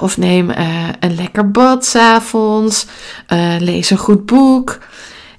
Of 0.00 0.16
neem 0.16 0.50
uh, 0.50 0.88
een 1.00 1.14
lekker 1.14 1.50
bad 1.50 1.84
s'avonds. 1.84 2.86
Uh, 3.32 3.54
lees 3.58 3.90
een 3.90 3.98
goed 3.98 4.26
boek. 4.26 4.78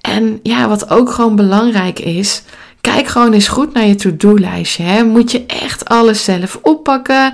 En 0.02 0.40
ja, 0.44 0.68
wat 0.68 0.90
ook 0.90 1.12
gewoon 1.12 1.36
belangrijk 1.36 2.00
is. 2.00 2.44
Kijk 2.82 3.08
gewoon 3.08 3.34
eens 3.34 3.48
goed 3.48 3.74
naar 3.74 3.86
je 3.86 3.96
to-do-lijstje. 3.96 5.04
Moet 5.04 5.32
je 5.32 5.46
echt 5.46 5.86
alles 5.86 6.24
zelf 6.24 6.60
oppakken? 6.62 7.34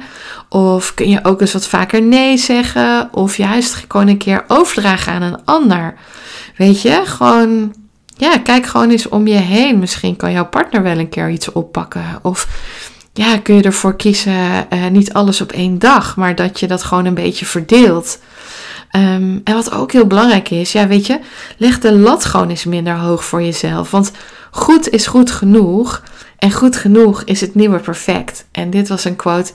Of 0.49 0.93
kun 0.93 1.09
je 1.09 1.23
ook 1.23 1.41
eens 1.41 1.53
wat 1.53 1.67
vaker 1.67 2.01
nee 2.01 2.37
zeggen? 2.37 3.09
Of 3.11 3.37
juist 3.37 3.85
gewoon 3.87 4.07
een 4.07 4.17
keer 4.17 4.43
overdragen 4.47 5.13
aan 5.13 5.21
een 5.21 5.45
ander? 5.45 5.93
Weet 6.55 6.81
je, 6.81 7.01
gewoon 7.05 7.73
ja, 8.19 8.37
kijk 8.37 8.65
gewoon 8.65 8.89
eens 8.89 9.09
om 9.09 9.27
je 9.27 9.37
heen. 9.37 9.79
Misschien 9.79 10.15
kan 10.15 10.31
jouw 10.31 10.45
partner 10.45 10.83
wel 10.83 10.97
een 10.97 11.09
keer 11.09 11.29
iets 11.29 11.51
oppakken. 11.51 12.19
Of 12.21 12.47
ja, 13.19 13.37
kun 13.37 13.55
je 13.55 13.61
ervoor 13.61 13.95
kiezen, 13.95 14.67
uh, 14.73 14.87
niet 14.87 15.13
alles 15.13 15.41
op 15.41 15.51
één 15.51 15.79
dag, 15.79 16.15
maar 16.15 16.35
dat 16.35 16.59
je 16.59 16.67
dat 16.67 16.83
gewoon 16.83 17.05
een 17.05 17.13
beetje 17.13 17.45
verdeelt. 17.45 18.19
Ehm, 18.91 19.37
en 19.43 19.53
wat 19.53 19.71
ook 19.71 19.91
heel 19.91 20.07
belangrijk 20.07 20.49
is, 20.49 20.71
ja, 20.71 20.87
weet 20.87 21.05
je, 21.05 21.19
leg 21.57 21.79
de 21.79 21.93
lat 21.93 22.25
gewoon 22.25 22.49
eens 22.49 22.65
minder 22.65 22.95
hoog 22.95 23.25
voor 23.25 23.41
jezelf. 23.41 23.91
Want 23.91 24.11
goed 24.51 24.89
is 24.89 25.07
goed 25.07 25.31
genoeg. 25.31 26.03
En 26.37 26.51
goed 26.51 26.75
genoeg 26.75 27.23
is 27.23 27.41
het 27.41 27.55
nieuwe 27.55 27.79
perfect. 27.79 28.45
En 28.51 28.69
dit 28.69 28.87
was 28.87 29.05
een 29.05 29.15
quote 29.15 29.51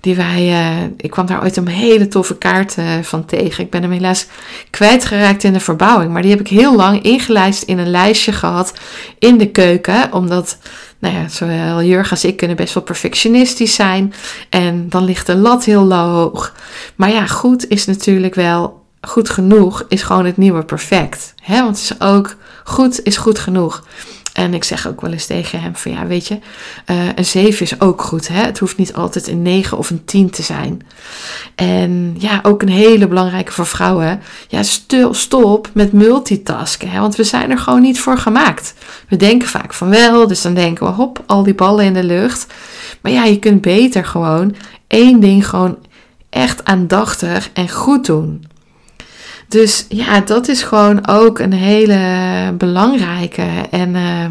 die 0.00 0.16
wij. 0.16 0.48
Uh, 0.48 0.82
ik 0.96 1.10
kwam 1.10 1.26
daar 1.26 1.42
ooit 1.42 1.56
een 1.56 1.68
hele 1.68 2.08
toffe 2.08 2.38
kaart 2.38 2.76
uh, 2.78 2.84
van 3.02 3.24
tegen. 3.24 3.64
Ik 3.64 3.70
ben 3.70 3.82
hem 3.82 3.90
helaas 3.90 4.26
kwijtgeraakt 4.70 5.44
in 5.44 5.52
de 5.52 5.60
verbouwing. 5.60 6.12
Maar 6.12 6.22
die 6.22 6.30
heb 6.30 6.40
ik 6.40 6.48
heel 6.48 6.76
lang 6.76 7.02
ingelijst 7.02 7.62
in 7.62 7.78
een 7.78 7.90
lijstje 7.90 8.32
gehad 8.32 8.72
in 9.18 9.38
de 9.38 9.50
keuken. 9.50 10.12
Omdat, 10.12 10.58
nou 10.98 11.14
ja, 11.14 11.28
zowel 11.28 11.82
Jurg 11.82 12.10
als 12.10 12.24
ik 12.24 12.36
kunnen 12.36 12.56
best 12.56 12.74
wel 12.74 12.82
perfectionistisch 12.82 13.74
zijn. 13.74 14.14
En 14.48 14.88
dan 14.88 15.04
ligt 15.04 15.26
de 15.26 15.36
lat 15.36 15.64
heel 15.64 15.94
hoog. 15.94 16.54
Maar 16.94 17.10
ja, 17.10 17.26
goed 17.26 17.68
is 17.68 17.86
natuurlijk 17.86 18.34
wel. 18.34 18.84
Goed 19.00 19.30
genoeg 19.30 19.84
is 19.88 20.02
gewoon 20.02 20.24
het 20.24 20.36
nieuwe 20.36 20.64
perfect. 20.64 21.34
Hè? 21.42 21.62
Want 21.62 21.80
het 21.80 21.90
is 21.90 22.00
ook 22.00 22.36
goed 22.64 23.02
is 23.02 23.16
goed 23.16 23.38
genoeg. 23.38 23.84
En 24.36 24.54
ik 24.54 24.64
zeg 24.64 24.88
ook 24.88 25.00
wel 25.00 25.12
eens 25.12 25.26
tegen 25.26 25.60
hem 25.60 25.76
van 25.76 25.92
ja, 25.92 26.06
weet 26.06 26.26
je, 26.26 26.38
uh, 26.86 26.96
een 27.14 27.24
7 27.24 27.62
is 27.62 27.80
ook 27.80 28.02
goed. 28.02 28.28
Hè? 28.28 28.40
Het 28.40 28.58
hoeft 28.58 28.76
niet 28.76 28.94
altijd 28.94 29.28
een 29.28 29.42
9 29.42 29.78
of 29.78 29.90
een 29.90 30.04
10 30.04 30.30
te 30.30 30.42
zijn. 30.42 30.86
En 31.54 32.14
ja, 32.18 32.40
ook 32.42 32.62
een 32.62 32.68
hele 32.68 33.08
belangrijke 33.08 33.52
voor 33.52 33.66
vrouwen. 33.66 34.20
Ja, 34.48 34.62
stil, 34.62 35.14
stop 35.14 35.70
met 35.74 35.92
multitasken. 35.92 36.90
Hè? 36.90 37.00
Want 37.00 37.16
we 37.16 37.24
zijn 37.24 37.50
er 37.50 37.58
gewoon 37.58 37.80
niet 37.80 38.00
voor 38.00 38.18
gemaakt. 38.18 38.74
We 39.08 39.16
denken 39.16 39.48
vaak 39.48 39.74
van 39.74 39.88
wel, 39.88 40.26
dus 40.26 40.42
dan 40.42 40.54
denken 40.54 40.86
we 40.86 40.92
hop, 40.92 41.22
al 41.26 41.42
die 41.42 41.54
ballen 41.54 41.84
in 41.84 41.94
de 41.94 42.04
lucht. 42.04 42.46
Maar 43.00 43.12
ja, 43.12 43.24
je 43.24 43.38
kunt 43.38 43.60
beter 43.60 44.04
gewoon 44.04 44.54
één 44.86 45.20
ding 45.20 45.48
gewoon 45.48 45.78
echt 46.30 46.64
aandachtig 46.64 47.50
en 47.52 47.68
goed 47.68 48.06
doen. 48.06 48.44
Dus 49.48 49.86
ja, 49.88 50.20
dat 50.20 50.48
is 50.48 50.62
gewoon 50.62 51.08
ook 51.08 51.38
een 51.38 51.52
hele 51.52 52.52
belangrijke. 52.52 53.46
En 53.70 53.94
uh, 53.94 54.26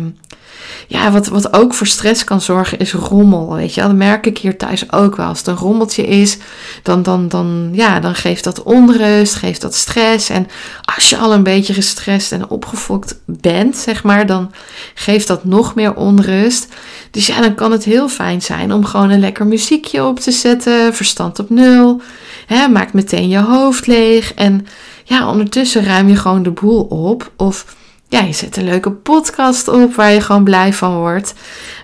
ja, 0.88 1.12
wat, 1.12 1.28
wat 1.28 1.54
ook 1.54 1.74
voor 1.74 1.88
stress 1.88 2.24
kan 2.24 2.42
zorgen 2.42 2.80
is 2.80 2.94
rommel. 2.94 3.56
Weet 3.56 3.74
je, 3.74 3.82
dat 3.82 3.96
merk 3.96 4.26
ik 4.26 4.38
hier 4.38 4.58
thuis 4.58 4.92
ook 4.92 5.16
wel. 5.16 5.28
Als 5.28 5.38
het 5.38 5.48
een 5.48 5.56
rommeltje 5.56 6.08
is, 6.08 6.38
dan, 6.84 7.04
dan, 7.04 7.28
dan, 7.28 7.70
ja, 7.72 8.00
dan 8.00 8.16
geeft 8.16 8.44
dat 8.44 8.64
onrust, 8.64 9.36
geeft 9.36 9.62
dat 9.62 9.76
stress. 9.76 10.30
En 10.30 10.48
als 10.82 11.10
je 11.10 11.18
al 11.18 11.34
een 11.34 11.44
beetje 11.44 11.74
gestrest 11.74 12.32
en 12.32 12.50
opgefokt 12.50 13.20
bent, 13.26 13.78
zeg 13.78 14.04
maar, 14.04 14.26
dan 14.26 14.52
geeft 14.94 15.28
dat 15.28 15.44
nog 15.44 15.76
meer 15.76 15.96
onrust. 15.96 16.68
Dus 17.12 17.28
ja, 17.28 17.42
dan 17.42 17.56
kan 17.56 17.72
het 17.72 17.84
heel 17.84 18.10
fijn 18.10 18.42
zijn 18.42 18.74
om 18.74 18.86
gewoon 18.86 19.10
een 19.10 19.20
lekker 19.20 19.46
muziekje 19.46 20.04
op 20.04 20.20
te 20.20 20.32
zetten, 20.32 20.94
verstand 20.94 21.40
op 21.40 21.50
nul. 21.50 22.02
Hè, 22.46 22.68
maakt 22.68 22.94
meteen 22.94 23.30
je 23.30 23.40
hoofd 23.40 23.88
leeg 23.88 24.34
en 24.34 24.68
ja, 25.08 25.30
ondertussen 25.30 25.84
ruim 25.84 26.08
je 26.08 26.16
gewoon 26.16 26.44
de 26.44 26.52
boel 26.52 26.82
op. 26.84 27.32
Of 27.38 27.76
ja, 28.08 28.20
je 28.20 28.34
zet 28.34 28.58
een 28.58 28.64
leuke 28.64 28.92
podcast 28.92 29.68
op 29.68 29.96
waar 29.96 30.12
je 30.12 30.22
gewoon 30.22 30.44
blij 30.44 30.74
van 30.74 30.96
wordt. 30.96 31.34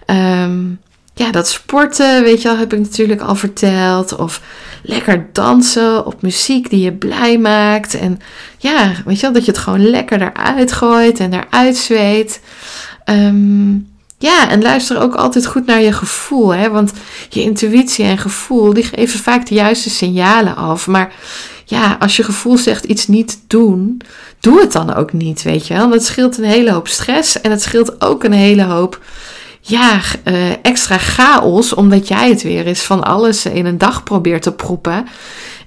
Ehm, 0.05 0.59
ja, 1.13 1.31
dat 1.31 1.47
sporten, 1.47 2.23
weet 2.23 2.41
je 2.41 2.47
wel, 2.47 2.57
heb 2.57 2.73
ik 2.73 2.79
natuurlijk 2.79 3.21
al 3.21 3.35
verteld. 3.35 4.15
Of 4.15 4.41
lekker 4.83 5.29
dansen 5.31 6.05
op 6.05 6.21
muziek 6.21 6.69
die 6.69 6.83
je 6.83 6.93
blij 6.93 7.37
maakt. 7.37 7.93
En 7.93 8.19
ja, 8.57 8.91
weet 9.05 9.15
je 9.15 9.21
wel, 9.21 9.31
dat 9.31 9.45
je 9.45 9.51
het 9.51 9.59
gewoon 9.59 9.89
lekker 9.89 10.21
eruit 10.21 10.71
gooit 10.71 11.19
en 11.19 11.33
eruit 11.33 11.77
zweet. 11.77 12.41
Ehm, 13.03 13.71
ja, 14.17 14.49
en 14.49 14.61
luister 14.61 15.01
ook 15.01 15.15
altijd 15.15 15.45
goed 15.45 15.65
naar 15.65 15.81
je 15.81 15.93
gevoel. 15.93 16.53
Hè? 16.53 16.69
Want 16.69 16.91
je 17.29 17.41
intuïtie 17.41 18.05
en 18.05 18.17
gevoel, 18.17 18.73
die 18.73 18.83
geven 18.83 19.19
vaak 19.19 19.45
de 19.45 19.55
juiste 19.55 19.89
signalen 19.89 20.55
af. 20.55 20.87
Maar 20.87 21.13
ja, 21.71 21.97
als 21.99 22.15
je 22.15 22.23
gevoel 22.23 22.57
zegt 22.57 22.83
iets 22.83 23.07
niet 23.07 23.39
doen, 23.47 24.01
doe 24.39 24.59
het 24.59 24.71
dan 24.71 24.93
ook 24.93 25.13
niet, 25.13 25.41
weet 25.41 25.67
je 25.67 25.73
wel. 25.73 25.89
Dat 25.89 26.03
scheelt 26.03 26.37
een 26.37 26.43
hele 26.43 26.71
hoop 26.71 26.87
stress 26.87 27.41
en 27.41 27.51
het 27.51 27.61
scheelt 27.61 28.01
ook 28.01 28.23
een 28.23 28.33
hele 28.33 28.63
hoop 28.63 28.99
ja, 29.61 29.99
uh, 30.23 30.51
extra 30.61 30.97
chaos, 30.97 31.73
omdat 31.73 32.07
jij 32.07 32.29
het 32.29 32.41
weer 32.41 32.65
eens 32.65 32.81
van 32.81 33.03
alles 33.03 33.45
in 33.45 33.65
een 33.65 33.77
dag 33.77 34.03
probeert 34.03 34.41
te 34.41 34.51
proppen. 34.51 35.07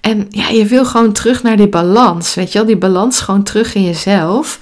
En 0.00 0.26
ja, 0.28 0.48
je 0.48 0.66
wil 0.66 0.84
gewoon 0.84 1.12
terug 1.12 1.42
naar 1.42 1.56
die 1.56 1.68
balans, 1.68 2.34
weet 2.34 2.52
je 2.52 2.58
wel, 2.58 2.66
die 2.66 2.76
balans 2.76 3.20
gewoon 3.20 3.42
terug 3.42 3.74
in 3.74 3.84
jezelf. 3.84 4.58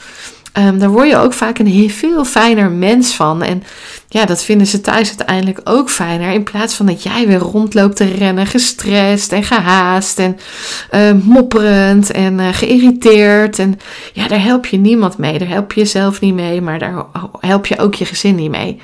Um, 0.59 0.79
daar 0.79 0.91
word 0.91 1.09
je 1.09 1.17
ook 1.17 1.33
vaak 1.33 1.59
een 1.59 1.91
veel 1.91 2.25
fijner 2.25 2.71
mens 2.71 3.15
van. 3.15 3.43
En 3.43 3.63
ja, 4.09 4.25
dat 4.25 4.45
vinden 4.45 4.67
ze 4.67 4.81
thuis 4.81 5.09
uiteindelijk 5.09 5.61
ook 5.65 5.91
fijner. 5.91 6.33
In 6.33 6.43
plaats 6.43 6.75
van 6.75 6.87
dat 6.87 7.03
jij 7.03 7.27
weer 7.27 7.39
rondloopt 7.39 7.97
te 7.97 8.05
rennen, 8.05 8.47
gestrest 8.47 9.33
en 9.33 9.43
gehaast 9.43 10.19
en 10.19 10.39
uh, 10.95 11.13
mopperend 11.25 12.11
en 12.11 12.39
uh, 12.39 12.49
geïrriteerd. 12.53 13.59
En 13.59 13.79
ja, 14.13 14.29
daar 14.29 14.43
help 14.43 14.67
je 14.67 14.77
niemand 14.77 15.19
mee. 15.19 15.39
Daar 15.39 15.49
help 15.49 15.73
je 15.73 15.81
jezelf 15.81 16.21
niet 16.21 16.35
mee, 16.35 16.61
maar 16.61 16.79
daar 16.79 17.05
help 17.41 17.67
je 17.67 17.79
ook 17.79 17.95
je 17.95 18.05
gezin 18.05 18.35
niet 18.35 18.51
mee. 18.51 18.81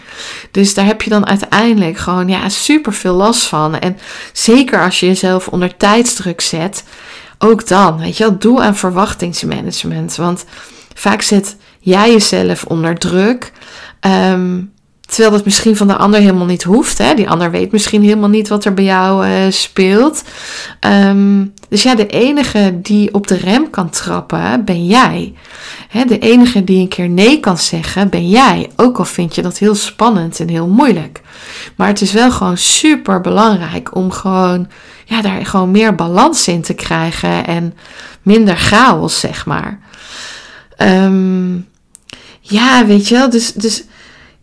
Dus 0.51 0.75
daar 0.75 0.87
heb 0.87 1.03
je 1.03 1.11
dan 1.11 1.27
uiteindelijk 1.27 1.97
gewoon 1.97 2.29
ja, 2.29 2.49
super 2.49 2.93
veel 2.93 3.15
last 3.15 3.43
van. 3.43 3.79
En 3.79 3.99
zeker 4.33 4.83
als 4.83 5.01
je 5.01 5.07
jezelf 5.07 5.49
onder 5.49 5.77
tijdsdruk 5.77 6.41
zet, 6.41 6.85
ook 7.39 7.67
dan, 7.67 7.99
weet 7.99 8.17
je 8.17 8.25
wel, 8.25 8.39
doe 8.39 8.61
aan 8.61 8.77
verwachtingsmanagement. 8.77 10.17
Want 10.17 10.45
vaak 10.99 11.23
zet 11.23 11.57
jij 11.79 12.11
jezelf 12.11 12.65
onder 12.65 12.99
druk. 12.99 13.53
Um, 14.33 14.73
terwijl 15.01 15.31
dat 15.31 15.45
misschien 15.45 15.77
van 15.77 15.87
de 15.87 15.97
ander 15.97 16.21
helemaal 16.21 16.47
niet 16.47 16.63
hoeft. 16.63 16.99
Hè? 16.99 17.15
Die 17.15 17.31
ander 17.31 17.51
weet 17.51 17.73
misschien 17.73 18.03
helemaal 18.03 18.29
niet 18.29 18.49
wat 18.49 18.65
er 18.65 18.75
bij 18.75 18.85
jou 18.85 19.27
uh, 19.27 19.35
speelt. 19.49 20.23
Um, 20.81 21.53
dus 21.69 21.83
ja, 21.83 21.95
de 21.95 22.07
enige 22.07 22.79
die 22.83 23.15
op 23.15 23.27
de 23.27 23.37
rem 23.37 23.71
kan 23.71 23.91
trappen, 23.91 24.65
ben 24.65 24.87
jij. 24.87 25.35
Hè, 25.89 26.05
de 26.05 26.19
enige 26.19 26.65
die 26.65 26.81
een 26.81 26.89
keer 26.89 27.09
nee 27.09 27.41
kan 27.41 27.59
zeggen, 27.59 28.09
ben 28.09 28.29
jij. 28.29 28.71
Ook 28.77 28.99
al 28.99 29.05
vind 29.05 29.35
je 29.35 29.43
dat 29.43 29.59
heel 29.59 29.75
spannend 29.75 30.41
en 30.41 30.49
heel 30.49 30.69
moeilijk. 30.69 31.21
Maar 31.77 31.89
het 31.89 32.01
is 32.01 32.13
wel 32.13 32.31
gewoon 32.31 32.57
super 32.57 33.21
belangrijk 33.21 33.95
om 33.95 34.11
gewoon, 34.11 34.69
ja, 35.05 35.23
daar 35.23 35.47
gewoon 35.47 35.71
meer 35.71 35.95
balans 35.95 36.49
in 36.49 36.63
te 36.63 36.75
krijgen 36.75 37.47
en 37.47 37.75
minder 38.23 38.57
chaos, 38.57 39.21
zeg 39.21 39.47
maar. 39.47 39.81
Um, 40.83 41.69
ja, 42.41 42.87
weet 42.87 43.09
je 43.09 43.15
wel, 43.15 43.31
dus, 43.31 43.53
dus 43.53 43.85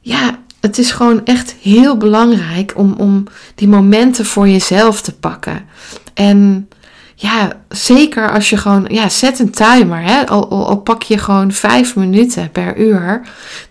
ja, 0.01 0.39
het 0.59 0.77
is 0.77 0.91
gewoon 0.91 1.25
echt 1.25 1.55
heel 1.61 1.97
belangrijk 1.97 2.73
om, 2.75 2.93
om 2.97 3.23
die 3.55 3.67
momenten 3.67 4.25
voor 4.25 4.47
jezelf 4.47 5.01
te 5.01 5.13
pakken. 5.13 5.65
En 6.13 6.69
ja, 7.15 7.51
zeker 7.69 8.31
als 8.31 8.49
je 8.49 8.57
gewoon, 8.57 8.85
ja, 8.87 9.09
zet 9.09 9.39
een 9.39 9.51
timer. 9.51 10.01
Hè? 10.01 10.27
Al, 10.27 10.49
al, 10.49 10.77
pak 10.77 11.03
je 11.03 11.17
gewoon 11.17 11.51
vijf 11.51 11.95
minuten 11.95 12.51
per 12.51 12.77
uur. 12.77 13.21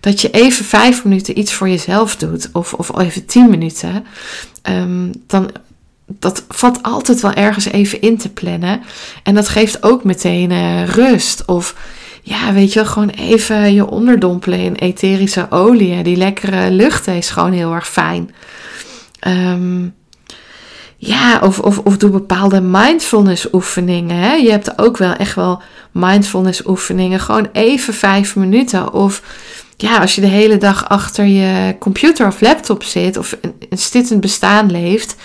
Dat 0.00 0.20
je 0.20 0.30
even 0.30 0.64
vijf 0.64 1.04
minuten 1.04 1.38
iets 1.38 1.52
voor 1.52 1.68
jezelf 1.68 2.16
doet. 2.16 2.48
Of, 2.52 2.72
of 2.72 2.98
even 2.98 3.26
tien 3.26 3.50
minuten. 3.50 4.04
Um, 4.70 5.10
dan, 5.26 5.50
dat 6.06 6.44
valt 6.48 6.82
altijd 6.82 7.20
wel 7.20 7.32
ergens 7.32 7.64
even 7.64 8.00
in 8.00 8.18
te 8.18 8.28
plannen. 8.28 8.82
En 9.22 9.34
dat 9.34 9.48
geeft 9.48 9.82
ook 9.82 10.04
meteen 10.04 10.50
uh, 10.50 10.86
rust. 10.86 11.44
Of 11.44 11.74
ja, 12.26 12.52
weet 12.52 12.72
je, 12.72 12.84
gewoon 12.84 13.08
even 13.08 13.74
je 13.74 13.86
onderdompelen 13.86 14.58
in 14.58 14.74
etherische 14.74 15.46
olie. 15.50 16.02
Die 16.02 16.16
lekkere 16.16 16.70
lucht 16.70 17.06
is 17.06 17.30
gewoon 17.30 17.52
heel 17.52 17.72
erg 17.72 17.88
fijn. 17.88 18.34
Um, 19.26 19.94
ja, 20.96 21.38
of, 21.42 21.58
of, 21.58 21.78
of 21.78 21.96
doe 21.96 22.10
bepaalde 22.10 22.60
mindfulness 22.60 23.52
oefeningen. 23.52 24.16
Hè? 24.16 24.32
Je 24.32 24.50
hebt 24.50 24.78
ook 24.78 24.96
wel 24.96 25.12
echt 25.12 25.34
wel 25.34 25.62
mindfulness 25.92 26.66
oefeningen. 26.66 27.20
Gewoon 27.20 27.48
even 27.52 27.94
vijf 27.94 28.36
minuten. 28.36 28.92
Of 28.92 29.22
ja, 29.76 29.98
als 29.98 30.14
je 30.14 30.20
de 30.20 30.26
hele 30.26 30.56
dag 30.56 30.88
achter 30.88 31.24
je 31.24 31.76
computer 31.78 32.26
of 32.26 32.40
laptop 32.40 32.82
zit 32.82 33.16
of 33.16 33.36
een, 33.40 33.78
stittend 33.78 34.20
bestaan 34.20 34.70
leeft, 34.70 35.16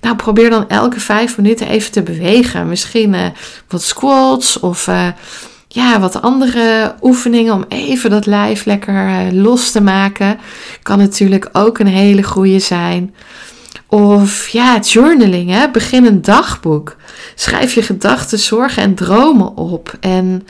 nou 0.00 0.16
probeer 0.16 0.50
dan 0.50 0.68
elke 0.68 1.00
vijf 1.00 1.36
minuten 1.36 1.68
even 1.68 1.92
te 1.92 2.02
bewegen. 2.02 2.68
Misschien 2.68 3.14
uh, 3.14 3.26
wat 3.68 3.82
squats 3.82 4.60
of 4.60 4.86
uh, 4.86 5.08
ja, 5.68 6.00
wat 6.00 6.22
andere 6.22 6.94
oefeningen 7.02 7.54
om 7.54 7.64
even 7.68 8.10
dat 8.10 8.26
lijf 8.26 8.64
lekker 8.64 8.94
uh, 8.94 9.42
los 9.42 9.70
te 9.70 9.80
maken. 9.80 10.38
Kan 10.82 10.98
natuurlijk 10.98 11.48
ook 11.52 11.78
een 11.78 11.86
hele 11.86 12.22
goede 12.22 12.58
zijn. 12.58 13.14
Of 13.86 14.48
ja, 14.48 14.78
journaling, 14.78 15.50
hè? 15.50 15.70
begin 15.70 16.04
een 16.04 16.22
dagboek. 16.22 16.96
Schrijf 17.34 17.74
je 17.74 17.82
gedachten, 17.82 18.38
zorgen 18.38 18.82
en 18.82 18.94
dromen 18.94 19.56
op. 19.56 19.96
En 20.00 20.46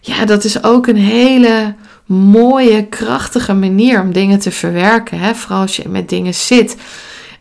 ja, 0.00 0.24
dat 0.24 0.44
is 0.44 0.62
ook 0.62 0.86
een 0.86 0.96
hele 0.96 1.74
mooie, 2.06 2.86
krachtige 2.86 3.54
manier 3.54 4.00
om 4.00 4.12
dingen 4.12 4.38
te 4.38 4.50
verwerken. 4.50 5.18
Hè? 5.18 5.34
Vooral 5.34 5.60
als 5.60 5.76
je 5.76 5.88
met 5.88 6.08
dingen 6.08 6.34
zit. 6.34 6.76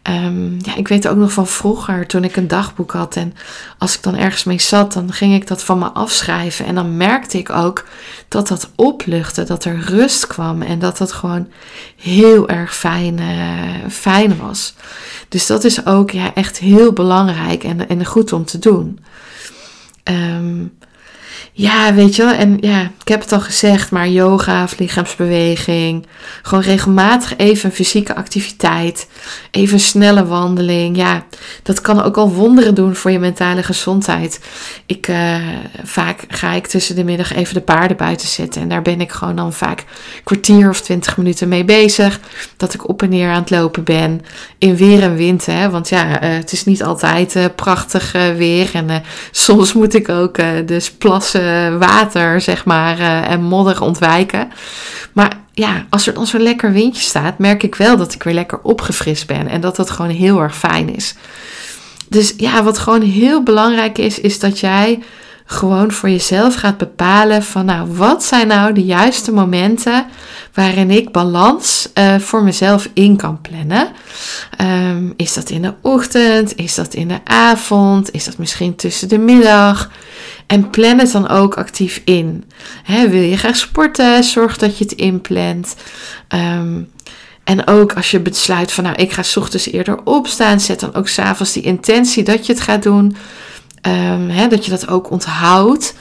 Um, 0.09 0.57
ja, 0.61 0.75
ik 0.75 0.87
weet 0.87 1.07
ook 1.07 1.17
nog 1.17 1.31
van 1.31 1.47
vroeger 1.47 2.07
toen 2.07 2.23
ik 2.23 2.35
een 2.35 2.47
dagboek 2.47 2.91
had 2.91 3.15
en 3.15 3.33
als 3.77 3.95
ik 3.95 4.03
dan 4.03 4.17
ergens 4.17 4.43
mee 4.43 4.59
zat, 4.59 4.93
dan 4.93 5.13
ging 5.13 5.33
ik 5.33 5.47
dat 5.47 5.63
van 5.63 5.79
me 5.79 5.85
afschrijven 5.85 6.65
en 6.65 6.75
dan 6.75 6.97
merkte 6.97 7.37
ik 7.37 7.49
ook 7.49 7.85
dat 8.27 8.47
dat 8.47 8.71
opluchtte, 8.75 9.43
dat 9.43 9.65
er 9.65 9.79
rust 9.79 10.27
kwam 10.27 10.61
en 10.61 10.79
dat 10.79 10.97
dat 10.97 11.11
gewoon 11.11 11.47
heel 11.95 12.49
erg 12.49 12.75
fijn, 12.75 13.19
uh, 13.19 13.89
fijn 13.89 14.37
was. 14.37 14.75
Dus 15.29 15.45
dat 15.45 15.63
is 15.63 15.85
ook 15.85 16.11
ja, 16.11 16.33
echt 16.33 16.57
heel 16.57 16.93
belangrijk 16.93 17.63
en, 17.63 17.89
en 17.89 18.05
goed 18.05 18.33
om 18.33 18.45
te 18.45 18.59
doen. 18.59 18.99
Um, 20.03 20.77
ja, 21.57 21.93
weet 21.93 22.15
je 22.15 22.23
wel. 22.23 22.33
En 22.33 22.57
ja, 22.59 22.81
ik 22.81 23.07
heb 23.07 23.21
het 23.21 23.31
al 23.31 23.39
gezegd, 23.41 23.91
maar 23.91 24.07
yoga 24.07 24.63
of 24.63 24.79
lichaamsbeweging. 24.79 26.05
Gewoon 26.41 26.63
regelmatig 26.63 27.37
even 27.37 27.71
fysieke 27.71 28.15
activiteit. 28.15 29.07
Even 29.51 29.73
een 29.73 29.79
snelle 29.79 30.25
wandeling. 30.25 30.97
Ja, 30.97 31.25
dat 31.63 31.81
kan 31.81 32.03
ook 32.03 32.17
al 32.17 32.33
wonderen 32.33 32.75
doen 32.75 32.95
voor 32.95 33.11
je 33.11 33.19
mentale 33.19 33.63
gezondheid. 33.63 34.39
Ik, 34.85 35.07
uh, 35.07 35.35
vaak 35.83 36.23
ga 36.27 36.51
ik 36.51 36.67
tussen 36.67 36.95
de 36.95 37.03
middag 37.03 37.33
even 37.33 37.53
de 37.53 37.61
paarden 37.61 37.97
buiten 37.97 38.27
zetten. 38.27 38.61
En 38.61 38.69
daar 38.69 38.81
ben 38.81 39.01
ik 39.01 39.11
gewoon 39.11 39.35
dan 39.35 39.53
vaak 39.53 39.79
een 39.79 40.23
kwartier 40.23 40.69
of 40.69 40.81
twintig 40.81 41.17
minuten 41.17 41.47
mee 41.47 41.65
bezig. 41.65 42.19
Dat 42.57 42.73
ik 42.73 42.89
op 42.89 43.01
en 43.01 43.09
neer 43.09 43.29
aan 43.29 43.41
het 43.41 43.49
lopen 43.49 43.83
ben. 43.83 44.21
In 44.57 44.75
weer 44.75 45.01
en 45.01 45.15
wind. 45.15 45.45
Hè? 45.45 45.69
Want 45.69 45.89
ja, 45.89 46.23
uh, 46.23 46.37
het 46.37 46.51
is 46.51 46.65
niet 46.65 46.83
altijd 46.83 47.35
uh, 47.35 47.45
prachtig 47.55 48.11
weer. 48.11 48.69
En 48.73 49.03
soms 49.31 49.73
moet 49.73 49.93
ik 49.93 50.09
ook 50.09 50.37
dus 50.65 50.91
plassen 50.91 51.43
eh, 51.44 51.44
water, 51.79 52.41
zeg 52.41 52.65
maar, 52.65 52.99
uh, 52.99 53.31
en 53.31 53.43
modder 53.43 53.81
ontwijken. 53.81 54.51
Maar 55.13 55.37
ja, 55.53 55.85
als 55.89 56.07
er 56.07 56.13
dan 56.13 56.27
zo'n 56.27 56.41
lekker 56.41 56.71
windje 56.71 57.01
staat, 57.01 57.37
merk 57.37 57.63
ik 57.63 57.75
wel 57.75 57.97
dat 57.97 58.13
ik 58.13 58.23
weer 58.23 58.33
lekker 58.33 58.59
opgefrist 58.61 59.27
ben. 59.27 59.47
En 59.47 59.61
dat 59.61 59.75
dat 59.75 59.89
gewoon 59.89 60.11
heel 60.11 60.41
erg 60.41 60.57
fijn 60.57 60.95
is. 60.95 61.15
Dus 62.09 62.33
ja, 62.37 62.63
wat 62.63 62.77
gewoon 62.77 63.01
heel 63.01 63.43
belangrijk 63.43 63.97
is, 63.97 64.19
is 64.19 64.39
dat 64.39 64.59
jij 64.59 64.99
gewoon 65.45 65.91
voor 65.91 66.09
jezelf 66.09 66.55
gaat 66.55 66.77
bepalen 66.77 67.43
van 67.43 67.65
nou, 67.65 67.95
wat 67.95 68.23
zijn 68.23 68.47
nou 68.47 68.73
de 68.73 68.83
juiste 68.83 69.31
momenten 69.31 70.05
waarin 70.53 70.91
ik 70.91 71.11
balans 71.11 71.89
uh, 71.93 72.15
voor 72.15 72.43
mezelf 72.43 72.89
in 72.93 73.17
kan 73.17 73.41
plannen. 73.41 73.87
Um, 74.61 75.13
is 75.17 75.33
dat 75.33 75.49
in 75.49 75.61
de 75.61 75.73
ochtend? 75.81 76.55
Is 76.55 76.75
dat 76.75 76.93
in 76.93 77.07
de 77.07 77.19
avond? 77.23 78.11
Is 78.11 78.25
dat 78.25 78.37
misschien 78.37 78.75
tussen 78.75 79.09
de 79.09 79.17
middag? 79.17 79.91
En 80.47 80.69
plan 80.69 80.99
het 80.99 81.11
dan 81.11 81.29
ook 81.29 81.57
actief 81.57 82.01
in. 82.05 82.43
wil 82.85 83.21
je 83.21 83.37
graag 83.37 83.55
sporten? 83.55 84.23
Zorg 84.23 84.57
dat 84.57 84.77
je 84.77 84.83
het 84.83 84.93
inplant. 84.93 85.75
Um, 86.29 86.89
en 87.43 87.67
ook 87.67 87.93
als 87.93 88.11
je 88.11 88.19
besluit 88.19 88.71
van 88.71 88.83
nou, 88.83 88.95
ik 88.95 89.11
ga 89.11 89.23
ochtends 89.35 89.71
eerder 89.71 90.03
opstaan, 90.03 90.59
zet 90.59 90.79
dan 90.79 90.93
ook 90.93 91.07
s'avonds 91.07 91.53
die 91.53 91.63
intentie 91.63 92.23
dat 92.23 92.45
je 92.45 92.53
het 92.53 92.61
gaat 92.61 92.83
doen. 92.83 93.15
Um, 93.87 94.49
dat 94.49 94.65
je 94.65 94.71
dat 94.71 94.87
ook 94.87 95.11
onthoudt. 95.11 95.95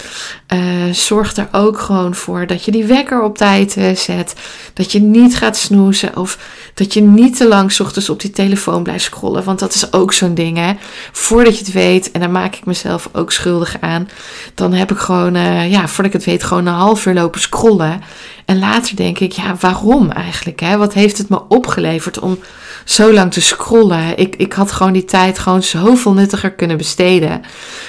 Uh, 0.54 0.92
zorg 0.92 1.36
er 1.36 1.48
ook 1.52 1.78
gewoon 1.78 2.14
voor 2.14 2.46
dat 2.46 2.64
je 2.64 2.70
die 2.70 2.84
wekker 2.84 3.22
op 3.22 3.38
tijd 3.38 3.76
uh, 3.76 3.96
zet. 3.96 4.34
Dat 4.74 4.92
je 4.92 5.00
niet 5.00 5.36
gaat 5.36 5.56
snoezen. 5.56 6.16
Of 6.16 6.38
dat 6.74 6.94
je 6.94 7.00
niet 7.00 7.36
te 7.36 7.48
lang 7.48 7.80
ochtends 7.80 8.08
op 8.08 8.20
die 8.20 8.30
telefoon 8.30 8.82
blijft 8.82 9.04
scrollen. 9.04 9.44
Want 9.44 9.58
dat 9.58 9.74
is 9.74 9.92
ook 9.92 10.12
zo'n 10.12 10.34
ding. 10.34 10.56
Hè? 10.56 10.72
Voordat 11.12 11.58
je 11.58 11.64
het 11.64 11.72
weet, 11.72 12.10
en 12.10 12.20
daar 12.20 12.30
maak 12.30 12.54
ik 12.54 12.64
mezelf 12.64 13.08
ook 13.12 13.32
schuldig 13.32 13.76
aan. 13.80 14.08
Dan 14.54 14.72
heb 14.72 14.90
ik 14.90 14.98
gewoon, 14.98 15.36
uh, 15.36 15.70
ja, 15.70 15.88
voordat 15.88 16.14
ik 16.14 16.20
het 16.20 16.24
weet, 16.24 16.44
gewoon 16.44 16.66
een 16.66 16.74
half 16.74 17.06
uur 17.06 17.14
lopen 17.14 17.40
scrollen. 17.40 18.00
En 18.44 18.58
later 18.58 18.96
denk 18.96 19.18
ik, 19.18 19.32
ja, 19.32 19.56
waarom 19.60 20.10
eigenlijk? 20.10 20.60
Hè? 20.60 20.76
Wat 20.76 20.94
heeft 20.94 21.18
het 21.18 21.28
me 21.28 21.42
opgeleverd 21.48 22.18
om 22.18 22.38
zo 22.84 23.12
lang 23.12 23.32
te 23.32 23.40
scrollen? 23.40 24.18
Ik, 24.18 24.36
ik 24.36 24.52
had 24.52 24.72
gewoon 24.72 24.92
die 24.92 25.04
tijd 25.04 25.38
gewoon 25.38 25.62
zoveel 25.62 26.12
nuttiger 26.12 26.52
kunnen 26.52 26.76
besteden. 26.76 27.42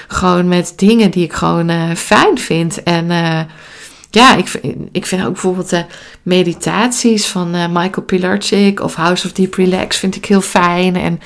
Gewoon 0.07 0.47
met 0.47 0.73
dingen 0.75 1.11
die 1.11 1.23
ik 1.23 1.33
gewoon 1.33 1.69
uh, 1.69 1.91
fijn 1.95 2.37
vind. 2.37 2.83
En 2.83 3.05
uh, 3.05 3.39
ja, 4.09 4.35
ik, 4.35 4.51
ik 4.91 5.05
vind 5.05 5.25
ook 5.25 5.31
bijvoorbeeld 5.31 5.69
de 5.69 5.85
meditaties 6.23 7.25
van 7.25 7.51
Michael 7.51 8.05
Pilarczyk 8.05 8.81
of 8.81 8.95
House 8.95 9.25
of 9.25 9.33
Deep 9.33 9.53
Relax 9.53 9.97
vind 9.97 10.15
ik 10.15 10.25
heel 10.25 10.41
fijn. 10.41 10.95
En 10.95 11.19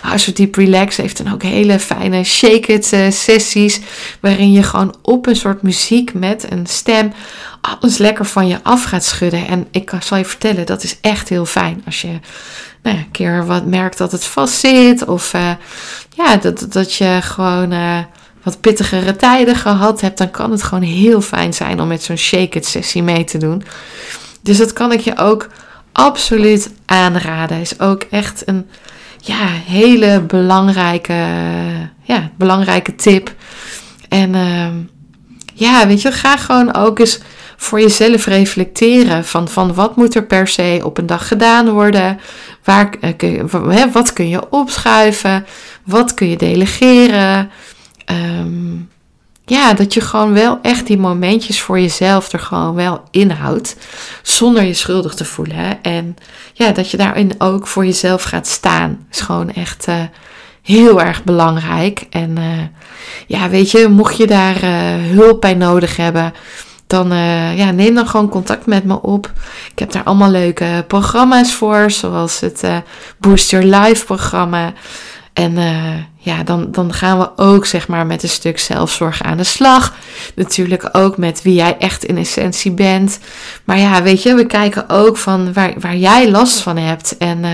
House 0.00 0.30
of 0.30 0.36
Deep 0.36 0.54
Relax 0.54 0.96
heeft 0.96 1.24
dan 1.24 1.32
ook 1.32 1.42
hele 1.42 1.78
fijne 1.78 2.24
shake 2.24 2.72
it 2.72 2.86
sessies. 3.14 3.80
Waarin 4.20 4.52
je 4.52 4.62
gewoon 4.62 4.94
op 5.02 5.26
een 5.26 5.36
soort 5.36 5.62
muziek 5.62 6.14
met 6.14 6.46
een 6.50 6.66
stem 6.66 7.12
alles 7.80 7.98
lekker 7.98 8.24
van 8.24 8.46
je 8.46 8.58
af 8.62 8.84
gaat 8.84 9.04
schudden. 9.04 9.46
En 9.46 9.66
ik 9.70 9.92
zal 10.00 10.18
je 10.18 10.24
vertellen, 10.24 10.66
dat 10.66 10.82
is 10.82 10.98
echt 11.00 11.28
heel 11.28 11.46
fijn. 11.46 11.82
Als 11.86 12.00
je 12.00 12.18
nou 12.84 12.96
een 12.96 13.10
keer 13.10 13.46
wat 13.46 13.66
merkt 13.66 13.98
dat 13.98 14.12
het 14.12 14.24
vast 14.24 14.54
zit. 14.54 15.04
Of 15.04 15.34
uh, 15.34 15.50
ja, 16.16 16.36
dat, 16.36 16.66
dat 16.68 16.94
je 16.94 17.18
gewoon 17.22 17.72
uh, 17.72 17.98
wat 18.42 18.60
pittigere 18.60 19.16
tijden 19.16 19.56
gehad 19.56 20.00
hebt. 20.00 20.18
Dan 20.18 20.30
kan 20.30 20.50
het 20.50 20.62
gewoon 20.62 20.82
heel 20.82 21.20
fijn 21.20 21.54
zijn 21.54 21.80
om 21.80 21.88
met 21.88 22.02
zo'n 22.02 22.16
shake-it 22.16 22.66
sessie 22.66 23.02
mee 23.02 23.24
te 23.24 23.38
doen. 23.38 23.62
Dus 24.42 24.58
dat 24.58 24.72
kan 24.72 24.92
ik 24.92 25.00
je 25.00 25.16
ook 25.16 25.48
absoluut 25.92 26.70
aanraden. 26.86 27.60
Is 27.60 27.80
ook 27.80 28.02
echt 28.02 28.42
een 28.48 28.66
ja, 29.20 29.46
hele 29.66 30.20
belangrijke, 30.20 31.26
ja, 32.02 32.30
belangrijke 32.36 32.94
tip. 32.94 33.34
En 34.08 34.34
uh, 34.34 34.68
ja, 35.54 35.86
weet 35.86 36.02
je, 36.02 36.12
ga 36.12 36.36
gewoon 36.36 36.74
ook 36.74 36.98
eens 36.98 37.20
voor 37.64 37.80
jezelf 37.80 38.26
reflecteren 38.26 39.24
van, 39.24 39.48
van 39.48 39.74
wat 39.74 39.96
moet 39.96 40.14
er 40.14 40.24
per 40.24 40.48
se 40.48 40.80
op 40.84 40.98
een 40.98 41.06
dag 41.06 41.28
gedaan 41.28 41.70
worden, 41.70 42.20
waar, 42.64 42.90
eh, 43.00 43.84
wat 43.92 44.12
kun 44.12 44.28
je 44.28 44.50
opschuiven, 44.50 45.46
wat 45.84 46.14
kun 46.14 46.28
je 46.28 46.36
delegeren. 46.36 47.50
Ehm, 48.04 48.76
ja, 49.44 49.74
dat 49.74 49.94
je 49.94 50.00
gewoon 50.00 50.32
wel 50.32 50.58
echt 50.62 50.86
die 50.86 50.98
momentjes 50.98 51.60
voor 51.60 51.80
jezelf 51.80 52.32
er 52.32 52.38
gewoon 52.38 52.74
wel 52.74 53.02
inhoudt, 53.10 53.76
zonder 54.22 54.62
je 54.62 54.74
schuldig 54.74 55.14
te 55.14 55.24
voelen. 55.24 55.82
En 55.82 56.16
ja, 56.52 56.70
dat 56.70 56.90
je 56.90 56.96
daarin 56.96 57.32
ook 57.38 57.66
voor 57.66 57.84
jezelf 57.84 58.22
gaat 58.22 58.46
staan, 58.46 59.06
is 59.10 59.20
gewoon 59.20 59.52
echt 59.52 59.88
uh, 59.88 59.94
heel 60.62 61.02
erg 61.02 61.24
belangrijk. 61.24 62.06
En 62.10 62.38
uh, 62.38 62.44
ja, 63.26 63.48
weet 63.48 63.70
je, 63.70 63.88
mocht 63.88 64.16
je 64.16 64.26
daar 64.26 64.60
hulp 65.14 65.40
bij 65.40 65.54
nodig 65.54 65.96
hebben, 65.96 66.32
dan 66.86 67.12
uh, 67.12 67.58
ja, 67.58 67.70
neem 67.70 67.94
dan 67.94 68.08
gewoon 68.08 68.28
contact 68.28 68.66
met 68.66 68.84
me 68.84 69.02
op. 69.02 69.32
Ik 69.70 69.78
heb 69.78 69.92
daar 69.92 70.04
allemaal 70.04 70.30
leuke 70.30 70.84
programma's 70.88 71.54
voor, 71.54 71.90
zoals 71.90 72.40
het 72.40 72.64
uh, 72.64 72.76
Boost 73.18 73.50
Your 73.50 73.66
Life 73.66 74.04
programma. 74.04 74.72
En 75.32 75.52
uh, 75.52 75.94
ja, 76.16 76.42
dan, 76.42 76.70
dan 76.70 76.92
gaan 76.92 77.18
we 77.18 77.30
ook 77.36 77.66
zeg 77.66 77.88
maar 77.88 78.06
met 78.06 78.22
een 78.22 78.28
stuk 78.28 78.58
zelfzorg 78.58 79.22
aan 79.22 79.36
de 79.36 79.44
slag. 79.44 79.94
Natuurlijk 80.34 80.88
ook 80.92 81.16
met 81.16 81.42
wie 81.42 81.54
jij 81.54 81.76
echt 81.78 82.04
in 82.04 82.16
essentie 82.16 82.72
bent. 82.72 83.18
Maar 83.64 83.78
ja, 83.78 84.02
weet 84.02 84.22
je, 84.22 84.34
we 84.34 84.46
kijken 84.46 84.88
ook 84.88 85.16
van 85.16 85.52
waar, 85.52 85.74
waar 85.78 85.96
jij 85.96 86.30
last 86.30 86.60
van 86.60 86.76
hebt. 86.76 87.16
En 87.16 87.44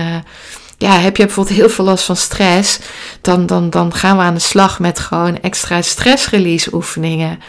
ja, 0.81 0.99
heb 0.99 1.17
je 1.17 1.25
bijvoorbeeld 1.25 1.57
heel 1.57 1.69
veel 1.69 1.85
last 1.85 2.05
van 2.05 2.15
stress, 2.15 2.79
dan, 3.21 3.45
dan, 3.45 3.69
dan 3.69 3.93
gaan 3.93 4.17
we 4.17 4.23
aan 4.23 4.33
de 4.33 4.39
slag 4.39 4.79
met 4.79 4.99
gewoon 4.99 5.39
extra 5.41 5.81
stressrelease 5.81 6.73
oefeningen. 6.73 7.39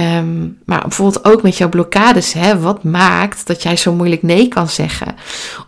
Um, 0.00 0.58
maar 0.64 0.80
bijvoorbeeld 0.80 1.24
ook 1.24 1.42
met 1.42 1.56
jouw 1.56 1.68
blokkades. 1.68 2.32
Hè? 2.32 2.60
Wat 2.60 2.84
maakt 2.84 3.46
dat 3.46 3.62
jij 3.62 3.76
zo 3.76 3.92
moeilijk 3.92 4.22
nee 4.22 4.48
kan 4.48 4.68
zeggen? 4.68 5.14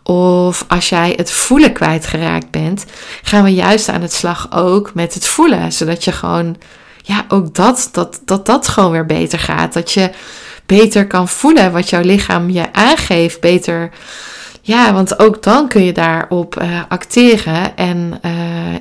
Of 0.03 0.65
als 0.69 0.89
jij 0.89 1.13
het 1.17 1.31
voelen 1.33 1.73
kwijtgeraakt 1.73 2.51
bent, 2.51 2.85
gaan 3.23 3.45
we 3.45 3.55
juist 3.55 3.89
aan 3.89 4.03
het 4.03 4.13
slag 4.13 4.47
ook 4.53 4.95
met 4.95 5.15
het 5.15 5.27
voelen. 5.27 5.73
Zodat 5.73 6.05
je 6.05 6.13
gewoon, 6.13 6.57
ja, 7.03 7.25
ook 7.29 7.55
dat, 7.55 7.89
dat, 7.93 8.21
dat, 8.25 8.47
dat 8.47 8.69
gewoon 8.69 8.91
weer 8.91 9.07
beter 9.07 9.39
gaat. 9.39 9.73
Dat 9.73 9.93
je 9.93 10.11
beter 10.67 11.07
kan 11.07 11.29
voelen 11.29 11.73
wat 11.73 11.91
jouw 11.91 12.03
lichaam 12.03 12.51
je 12.51 12.73
aangeeft. 12.73 13.41
Beter, 13.41 13.91
ja, 14.63 14.93
want 14.93 15.19
ook 15.19 15.43
dan 15.43 15.69
kun 15.69 15.85
je 15.85 15.93
daarop 15.93 16.63
uh, 16.63 16.81
acteren. 16.89 17.77
En 17.77 18.21
uh, 18.23 18.33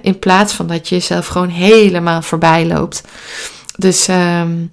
in 0.01 0.19
plaats 0.19 0.53
van 0.53 0.67
dat 0.67 0.89
je 0.89 0.95
jezelf 0.95 1.27
gewoon 1.27 1.49
helemaal 1.49 2.21
voorbij 2.21 2.65
loopt. 2.65 3.03
Dus 3.77 4.08
um, 4.08 4.71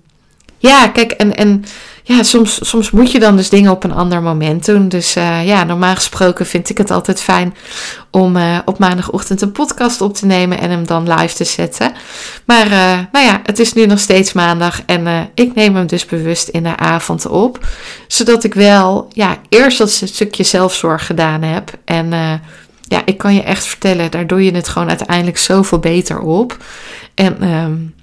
ja, 0.62 0.88
kijk, 0.88 1.12
en, 1.12 1.36
en 1.36 1.64
ja, 2.02 2.22
soms, 2.22 2.68
soms 2.68 2.90
moet 2.90 3.12
je 3.12 3.18
dan 3.18 3.36
dus 3.36 3.48
dingen 3.48 3.70
op 3.70 3.84
een 3.84 3.92
ander 3.92 4.22
moment 4.22 4.66
doen. 4.66 4.88
Dus 4.88 5.16
uh, 5.16 5.46
ja, 5.46 5.64
normaal 5.64 5.94
gesproken 5.94 6.46
vind 6.46 6.70
ik 6.70 6.78
het 6.78 6.90
altijd 6.90 7.20
fijn 7.20 7.54
om 8.10 8.36
uh, 8.36 8.58
op 8.64 8.78
maandagochtend 8.78 9.40
een 9.40 9.52
podcast 9.52 10.00
op 10.00 10.14
te 10.14 10.26
nemen 10.26 10.58
en 10.58 10.70
hem 10.70 10.86
dan 10.86 11.12
live 11.12 11.34
te 11.34 11.44
zetten. 11.44 11.92
Maar 12.44 12.66
uh, 12.66 12.98
nou 13.12 13.26
ja, 13.26 13.40
het 13.44 13.58
is 13.58 13.72
nu 13.72 13.86
nog 13.86 13.98
steeds 13.98 14.32
maandag 14.32 14.82
en 14.86 15.30
ik 15.34 15.54
neem 15.54 15.76
hem 15.76 15.86
dus 15.86 16.06
bewust 16.06 16.48
in 16.48 16.62
de 16.62 16.76
avond 16.76 17.26
op. 17.26 17.66
Zodat 18.06 18.44
ik 18.44 18.54
wel 18.54 19.08
ja, 19.12 19.36
eerst 19.48 19.78
dat 19.78 19.90
stukje 19.90 20.44
zelfzorg 20.44 21.06
gedaan 21.06 21.42
heb. 21.42 21.72
En 21.84 22.10
ja, 22.82 23.02
ik 23.04 23.18
kan 23.18 23.34
je 23.34 23.42
echt 23.42 23.64
vertellen, 23.64 24.10
daar 24.10 24.26
doe 24.26 24.44
je 24.44 24.54
het 24.54 24.68
gewoon 24.68 24.88
uiteindelijk 24.88 25.38
zoveel 25.38 25.78
beter 25.78 26.18
op. 26.18 26.56
En 27.14 27.48
um, 27.48 27.94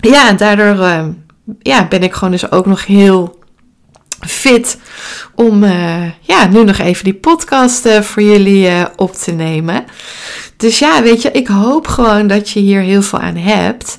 ja, 0.00 0.32
daardoor 0.32 1.14
ja, 1.58 1.88
ben 1.88 2.02
ik 2.02 2.12
gewoon 2.12 2.30
dus 2.30 2.50
ook 2.50 2.66
nog 2.66 2.86
heel 2.86 3.35
fit 4.20 4.78
om 5.34 5.62
uh, 5.62 6.10
ja, 6.20 6.46
nu 6.46 6.64
nog 6.64 6.78
even 6.78 7.04
die 7.04 7.14
podcast 7.14 7.86
uh, 7.86 8.00
voor 8.00 8.22
jullie 8.22 8.70
uh, 8.70 8.84
op 8.96 9.14
te 9.14 9.32
nemen. 9.32 9.84
Dus 10.56 10.78
ja, 10.78 11.02
weet 11.02 11.22
je, 11.22 11.30
ik 11.30 11.46
hoop 11.46 11.86
gewoon 11.86 12.26
dat 12.26 12.50
je 12.50 12.60
hier 12.60 12.80
heel 12.80 13.02
veel 13.02 13.18
aan 13.18 13.36
hebt. 13.36 13.98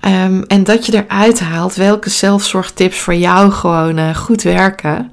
Um, 0.00 0.44
en 0.46 0.64
dat 0.64 0.86
je 0.86 1.04
eruit 1.06 1.40
haalt 1.40 1.74
welke 1.74 2.10
zelfzorgtips 2.10 2.98
voor 2.98 3.14
jou 3.14 3.50
gewoon 3.50 4.14
goed 4.14 4.42
werken. 4.42 5.12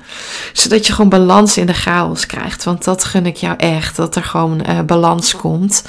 Zodat 0.54 0.88
je 0.88 0.94
gewoon 0.94 1.10
balans 1.10 1.58
in 1.58 1.66
de 1.66 1.74
chaos 1.74 2.26
krijgt. 2.26 2.64
Want 2.64 2.84
dat 2.84 3.04
gun 3.04 3.26
ik 3.26 3.36
jou 3.36 3.56
echt, 3.58 3.96
dat 3.96 4.16
er 4.16 4.24
gewoon 4.24 4.64
balans 4.86 5.36
komt. 5.36 5.84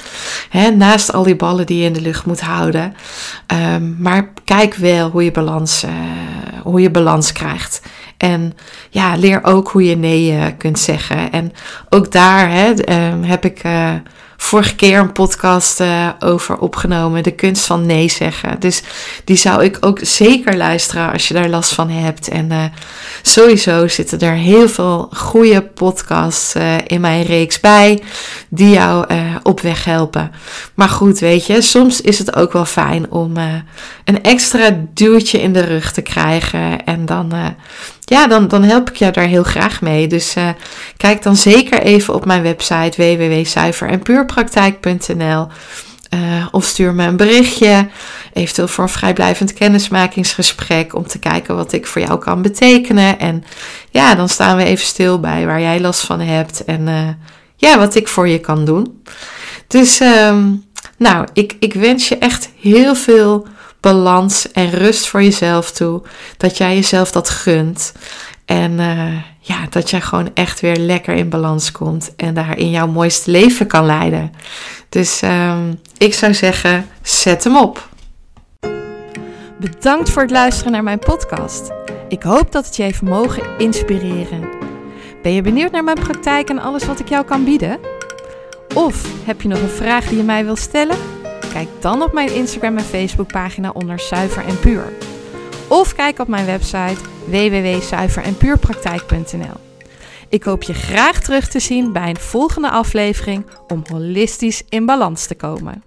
Hè, 0.49 0.69
naast 0.69 1.13
al 1.13 1.23
die 1.23 1.35
ballen 1.35 1.65
die 1.65 1.77
je 1.79 1.85
in 1.85 1.93
de 1.93 2.01
lucht 2.01 2.25
moet 2.25 2.41
houden. 2.41 2.95
Um, 3.73 3.95
maar 3.99 4.33
kijk 4.43 4.75
wel 4.75 5.09
hoe 5.09 5.23
je 5.23 5.31
balans, 5.31 5.85
hoe 6.63 6.81
je 6.81 6.91
balans 6.91 7.31
krijgt. 7.31 7.81
En 8.23 8.53
ja, 8.89 9.15
leer 9.15 9.39
ook 9.43 9.69
hoe 9.69 9.83
je 9.83 9.97
nee 9.97 10.31
uh, 10.31 10.45
kunt 10.57 10.79
zeggen. 10.79 11.31
En 11.31 11.53
ook 11.89 12.11
daar 12.11 12.51
hè, 12.51 12.71
uh, 12.71 13.29
heb 13.29 13.45
ik 13.45 13.63
uh, 13.63 13.91
vorige 14.37 14.75
keer 14.75 14.99
een 14.99 15.11
podcast 15.11 15.79
uh, 15.79 16.09
over 16.19 16.57
opgenomen. 16.57 17.23
De 17.23 17.31
kunst 17.31 17.65
van 17.65 17.85
nee 17.85 18.09
zeggen. 18.09 18.59
Dus 18.59 18.83
die 19.23 19.35
zou 19.35 19.63
ik 19.63 19.77
ook 19.79 19.99
zeker 20.01 20.57
luisteren 20.57 21.11
als 21.11 21.27
je 21.27 21.33
daar 21.33 21.49
last 21.49 21.73
van 21.73 21.89
hebt. 21.89 22.27
En 22.27 22.73
sowieso 23.21 23.87
zitten 23.87 24.19
er 24.19 24.33
heel 24.33 24.69
veel 24.69 25.09
goede 25.15 25.61
podcasts 25.61 26.53
in 26.87 27.01
mijn 27.01 27.23
reeks 27.23 27.59
bij. 27.59 28.03
Die 28.49 28.69
jou 28.69 29.05
op 29.43 29.61
weg 29.61 29.85
helpen. 29.85 30.31
Maar 30.73 30.89
goed, 30.89 31.19
weet 31.19 31.45
je, 31.45 31.61
soms 31.61 32.01
is 32.01 32.19
het 32.19 32.35
ook 32.35 32.53
wel 32.53 32.65
fijn 32.65 33.11
om 33.11 33.37
een 34.03 34.23
extra 34.23 34.85
duwtje 34.93 35.41
in 35.41 35.53
de 35.53 35.63
rug 35.63 35.91
te 35.91 36.01
krijgen. 36.01 36.85
En 36.85 37.05
dan 37.05 37.33
ja, 38.05 38.27
dan, 38.27 38.47
dan 38.47 38.63
help 38.63 38.89
ik 38.89 38.95
je 38.95 39.11
daar 39.11 39.27
heel 39.27 39.43
graag 39.43 39.81
mee. 39.81 40.07
Dus 40.07 40.35
uh, 40.35 40.49
kijk 40.97 41.23
dan 41.23 41.35
zeker 41.35 41.81
even 41.81 42.13
op 42.13 42.25
mijn 42.25 42.41
website 42.41 43.17
www.zuiverenpuurpraktijk.nl 43.17 45.47
uh, 46.13 46.47
of 46.51 46.65
stuur 46.65 46.93
me 46.93 47.05
een 47.05 47.17
berichtje, 47.17 47.87
eventueel 48.33 48.67
voor 48.67 48.83
een 48.83 48.89
vrijblijvend 48.89 49.53
kennismakingsgesprek 49.53 50.95
om 50.95 51.07
te 51.07 51.19
kijken 51.19 51.55
wat 51.55 51.73
ik 51.73 51.87
voor 51.87 52.01
jou 52.01 52.19
kan 52.19 52.41
betekenen. 52.41 53.19
En 53.19 53.43
ja, 53.89 54.15
dan 54.15 54.29
staan 54.29 54.57
we 54.57 54.63
even 54.63 54.85
stil 54.85 55.19
bij 55.19 55.45
waar 55.45 55.61
jij 55.61 55.79
last 55.79 56.01
van 56.01 56.19
hebt 56.19 56.65
en 56.65 56.87
uh, 56.87 57.07
ja, 57.55 57.77
wat 57.77 57.95
ik 57.95 58.07
voor 58.07 58.27
je 58.27 58.39
kan 58.39 58.65
doen. 58.65 59.03
Dus 59.67 59.99
um, 59.99 60.63
nou, 60.97 61.27
ik, 61.33 61.55
ik 61.59 61.73
wens 61.73 62.07
je 62.07 62.17
echt 62.17 62.49
heel 62.59 62.95
veel 62.95 63.47
balans 63.83 64.51
en 64.51 64.69
rust 64.69 65.07
voor 65.07 65.23
jezelf 65.23 65.71
toe. 65.71 66.01
Dat 66.37 66.57
jij 66.57 66.75
jezelf 66.75 67.11
dat 67.11 67.29
gunt. 67.29 67.93
En 68.45 68.71
uh, 68.71 69.21
ja, 69.39 69.65
dat 69.69 69.89
jij 69.89 70.01
gewoon 70.01 70.29
echt 70.33 70.59
weer 70.59 70.77
lekker 70.77 71.13
in 71.13 71.29
balans 71.29 71.71
komt 71.71 72.15
en 72.15 72.33
daar 72.33 72.57
in 72.57 72.69
jouw 72.69 72.87
mooiste 72.87 73.31
leven 73.31 73.67
kan 73.67 73.85
leiden. 73.85 74.31
Dus 74.89 75.21
um, 75.21 75.79
ik 75.97 76.13
zou 76.13 76.33
zeggen, 76.33 76.87
zet 77.01 77.43
hem 77.43 77.57
op. 77.57 77.89
Bedankt 79.59 80.09
voor 80.09 80.21
het 80.21 80.31
luisteren 80.31 80.71
naar 80.71 80.83
mijn 80.83 80.99
podcast. 80.99 81.71
Ik 82.07 82.23
hoop 82.23 82.51
dat 82.51 82.65
het 82.65 82.75
je 82.75 82.83
heeft 82.83 83.01
mogen 83.01 83.43
inspireren. 83.57 84.49
Ben 85.21 85.33
je 85.33 85.41
benieuwd 85.41 85.71
naar 85.71 85.83
mijn 85.83 85.99
praktijk 85.99 86.49
en 86.49 86.59
alles 86.59 86.85
wat 86.85 86.99
ik 86.99 87.09
jou 87.09 87.25
kan 87.25 87.43
bieden? 87.43 87.79
Of 88.73 89.25
heb 89.25 89.41
je 89.41 89.47
nog 89.47 89.61
een 89.61 89.69
vraag 89.69 90.07
die 90.07 90.17
je 90.17 90.23
mij 90.23 90.45
wilt 90.45 90.59
stellen? 90.59 91.12
Kijk 91.53 91.69
dan 91.79 92.01
op 92.01 92.13
mijn 92.13 92.33
Instagram 92.33 92.77
en 92.77 92.83
Facebook 92.83 93.31
pagina 93.31 93.69
onder 93.69 93.99
Zuiver 93.99 94.45
en 94.45 94.59
Puur. 94.59 94.93
Of 95.67 95.95
kijk 95.95 96.19
op 96.19 96.27
mijn 96.27 96.45
website 96.45 96.97
www.zuiverenpuurpraktijk.nl. 97.25 99.59
Ik 100.29 100.43
hoop 100.43 100.63
je 100.63 100.73
graag 100.73 101.21
terug 101.21 101.47
te 101.47 101.59
zien 101.59 101.91
bij 101.91 102.09
een 102.09 102.17
volgende 102.17 102.69
aflevering 102.69 103.45
om 103.67 103.83
holistisch 103.89 104.63
in 104.69 104.85
balans 104.85 105.27
te 105.27 105.35
komen. 105.35 105.83